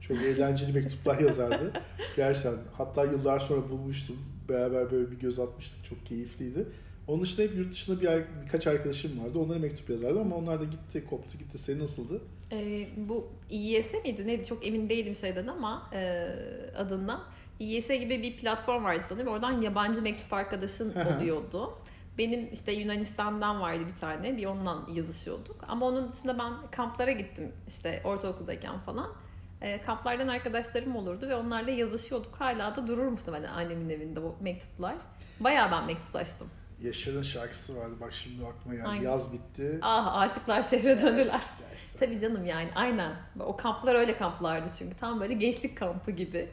Çok 0.00 0.16
eğlenceli 0.16 0.72
mektuplar 0.72 1.18
yazardı. 1.18 1.72
Gerçekten. 2.16 2.54
Hatta 2.76 3.04
yıllar 3.04 3.38
sonra 3.38 3.70
bulmuştum. 3.70 4.16
Beraber 4.48 4.90
böyle 4.90 5.10
bir 5.10 5.16
göz 5.16 5.38
atmıştık. 5.38 5.84
Çok 5.84 6.06
keyifliydi. 6.06 6.66
Onun 7.08 7.22
dışında 7.22 7.42
hep 7.42 7.56
yurt 7.56 7.72
dışında 7.72 8.00
bir, 8.00 8.24
birkaç 8.44 8.66
arkadaşım 8.66 9.24
vardı. 9.24 9.38
Onlara 9.38 9.58
mektup 9.58 9.90
yazardım 9.90 10.18
ama 10.18 10.36
onlar 10.36 10.60
da 10.60 10.64
gitti, 10.64 11.04
koptu 11.10 11.38
gitti. 11.38 11.58
Senin 11.58 11.80
nasıldı? 11.80 12.20
E, 12.52 12.86
bu 12.96 13.28
İYS 13.50 13.92
miydi 14.04 14.26
neydi 14.26 14.44
çok 14.44 14.66
emin 14.66 14.88
değilim 14.88 15.16
şeyden 15.16 15.46
ama 15.46 15.90
e, 15.92 16.28
adından. 16.76 17.20
YS 17.60 17.88
gibi 17.88 18.22
bir 18.22 18.36
platform 18.36 18.84
vardı 18.84 19.04
sanırım. 19.08 19.28
Oradan 19.28 19.60
yabancı 19.60 20.02
mektup 20.02 20.32
arkadaşın 20.32 20.94
oluyordu. 20.94 21.78
Benim 22.18 22.52
işte 22.52 22.72
Yunanistan'dan 22.72 23.60
vardı 23.60 23.82
bir 23.92 24.00
tane. 24.00 24.36
Bir 24.36 24.46
ondan 24.46 24.88
yazışıyorduk. 24.94 25.56
Ama 25.68 25.86
onun 25.86 26.12
dışında 26.12 26.38
ben 26.38 26.52
kamplara 26.70 27.10
gittim 27.10 27.52
işte 27.68 28.00
ortaokuldayken 28.04 28.78
falan. 28.78 29.12
E, 29.60 29.80
kamplardan 29.80 30.28
arkadaşlarım 30.28 30.96
olurdu 30.96 31.28
ve 31.28 31.34
onlarla 31.34 31.70
yazışıyorduk. 31.70 32.36
Hala 32.36 32.76
da 32.76 32.86
durur 32.86 33.08
muhtemelen 33.08 33.48
annemin 33.52 33.88
evinde 33.88 34.20
o 34.20 34.36
mektuplar. 34.40 34.94
Bayağı 35.40 35.70
ben 35.70 35.86
mektuplaştım. 35.86 36.48
Yaşar'ın 36.82 37.22
şarkısı 37.22 37.76
vardı. 37.76 37.94
Bak 38.00 38.12
şimdi 38.12 38.46
aklıma 38.46 38.74
geldi. 38.74 39.04
Yaz 39.04 39.32
bitti. 39.32 39.78
Ah 39.82 40.16
aşıklar 40.16 40.62
şehre 40.62 41.02
döndüler. 41.02 41.40
Gerçekten. 41.70 42.06
Tabii 42.06 42.18
canım 42.18 42.46
yani 42.46 42.68
aynen. 42.74 43.12
O 43.40 43.56
kamplar 43.56 43.94
öyle 43.94 44.16
kamplardı 44.16 44.68
çünkü. 44.78 44.96
Tam 44.96 45.20
böyle 45.20 45.34
gençlik 45.34 45.78
kampı 45.78 46.10
gibi. 46.10 46.48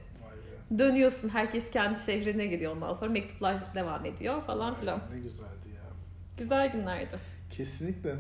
Dönüyorsun 0.78 1.30
herkes 1.30 1.72
kendi 1.72 2.00
şehrine 2.00 2.46
gidiyor 2.46 2.76
ondan 2.76 2.94
sonra 2.94 3.12
mektuplar 3.12 3.76
devam 3.76 4.06
ediyor 4.06 4.42
falan 4.42 4.76
filan. 4.76 5.00
Ne 5.14 5.20
güzeldi 5.20 5.70
ya. 5.76 5.82
Güzel 6.38 6.72
günlerdi. 6.72 7.18
Kesinlikle. 7.58 8.16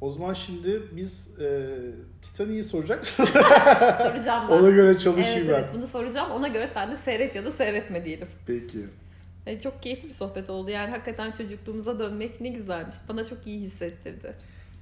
O 0.00 0.10
zaman 0.10 0.32
şimdi 0.32 0.82
biz 0.92 1.40
e, 1.40 1.76
Titanic'i 2.22 2.64
soracak 2.64 3.06
Soracağım 3.98 4.48
ben. 4.50 4.54
Ona 4.54 4.70
göre 4.70 4.86
evet, 4.90 5.00
çalışayım 5.00 5.50
evet 5.50 5.64
ben. 5.68 5.74
bunu 5.74 5.86
soracağım. 5.86 6.30
Ona 6.30 6.48
göre 6.48 6.66
sen 6.66 6.92
de 6.92 6.96
seyret 6.96 7.34
ya 7.34 7.44
da 7.44 7.50
seyretme 7.50 8.04
diyelim. 8.04 8.28
Peki. 8.46 8.78
E, 9.46 9.60
çok 9.60 9.82
keyifli 9.82 10.08
bir 10.08 10.14
sohbet 10.14 10.50
oldu. 10.50 10.70
Yani 10.70 10.90
hakikaten 10.90 11.32
çocukluğumuza 11.32 11.98
dönmek 11.98 12.40
ne 12.40 12.48
güzelmiş. 12.48 12.96
Bana 13.08 13.24
çok 13.24 13.46
iyi 13.46 13.60
hissettirdi. 13.60 14.34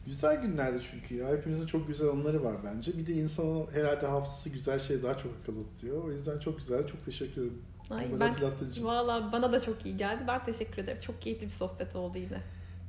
Güzel 0.07 0.42
günlerdi 0.42 0.81
çünkü 0.90 1.14
ya. 1.14 1.29
Hepimizin 1.29 1.66
çok 1.66 1.87
güzel 1.88 2.09
anıları 2.09 2.44
var 2.44 2.57
bence. 2.64 2.98
Bir 2.98 3.07
de 3.07 3.12
insanın 3.12 3.66
herhalde 3.72 4.07
hafızası 4.07 4.48
güzel 4.51 4.79
şey 4.79 5.03
daha 5.03 5.18
çok 5.18 5.33
akıllı 5.42 5.64
tutuyor. 5.64 6.05
O 6.05 6.12
yüzden 6.12 6.38
çok 6.38 6.59
güzel. 6.59 6.87
Çok 6.87 7.05
teşekkür 7.05 7.40
ederim. 7.42 7.62
Ay, 7.90 8.07
ben. 8.20 8.35
Valla 8.85 9.33
bana 9.33 9.53
da 9.53 9.61
çok 9.61 9.87
iyi 9.87 9.96
geldi. 9.96 10.25
Ben 10.29 10.44
teşekkür 10.44 10.83
ederim. 10.83 11.01
Çok 11.01 11.22
keyifli 11.22 11.46
bir 11.46 11.51
sohbet 11.53 11.96
oldu 11.96 12.18
yine. 12.18 12.40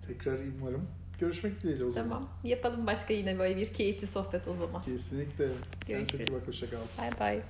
Tekrar 0.08 0.40
umarım. 0.62 0.88
Görüşmek 1.20 1.62
dileğiyle 1.62 1.86
o 1.86 1.92
zaman. 1.92 2.10
Tamam. 2.10 2.30
Yapalım 2.44 2.88
başka 2.88 3.14
yine 3.14 3.40
böyle 3.40 3.58
bir 3.58 3.66
keyifli 3.68 4.08
sohbet 4.08 4.48
o 4.48 4.56
zaman. 4.56 4.82
Kesinlikle. 4.82 5.48
Kendine 5.88 6.06
çok 6.06 6.14
iyi 6.14 6.18
Görüşürüz. 6.18 6.42
bak. 6.42 6.48
Hoşça 6.48 6.70
kal. 6.70 6.78
Bay 6.98 7.20
bay. 7.20 7.42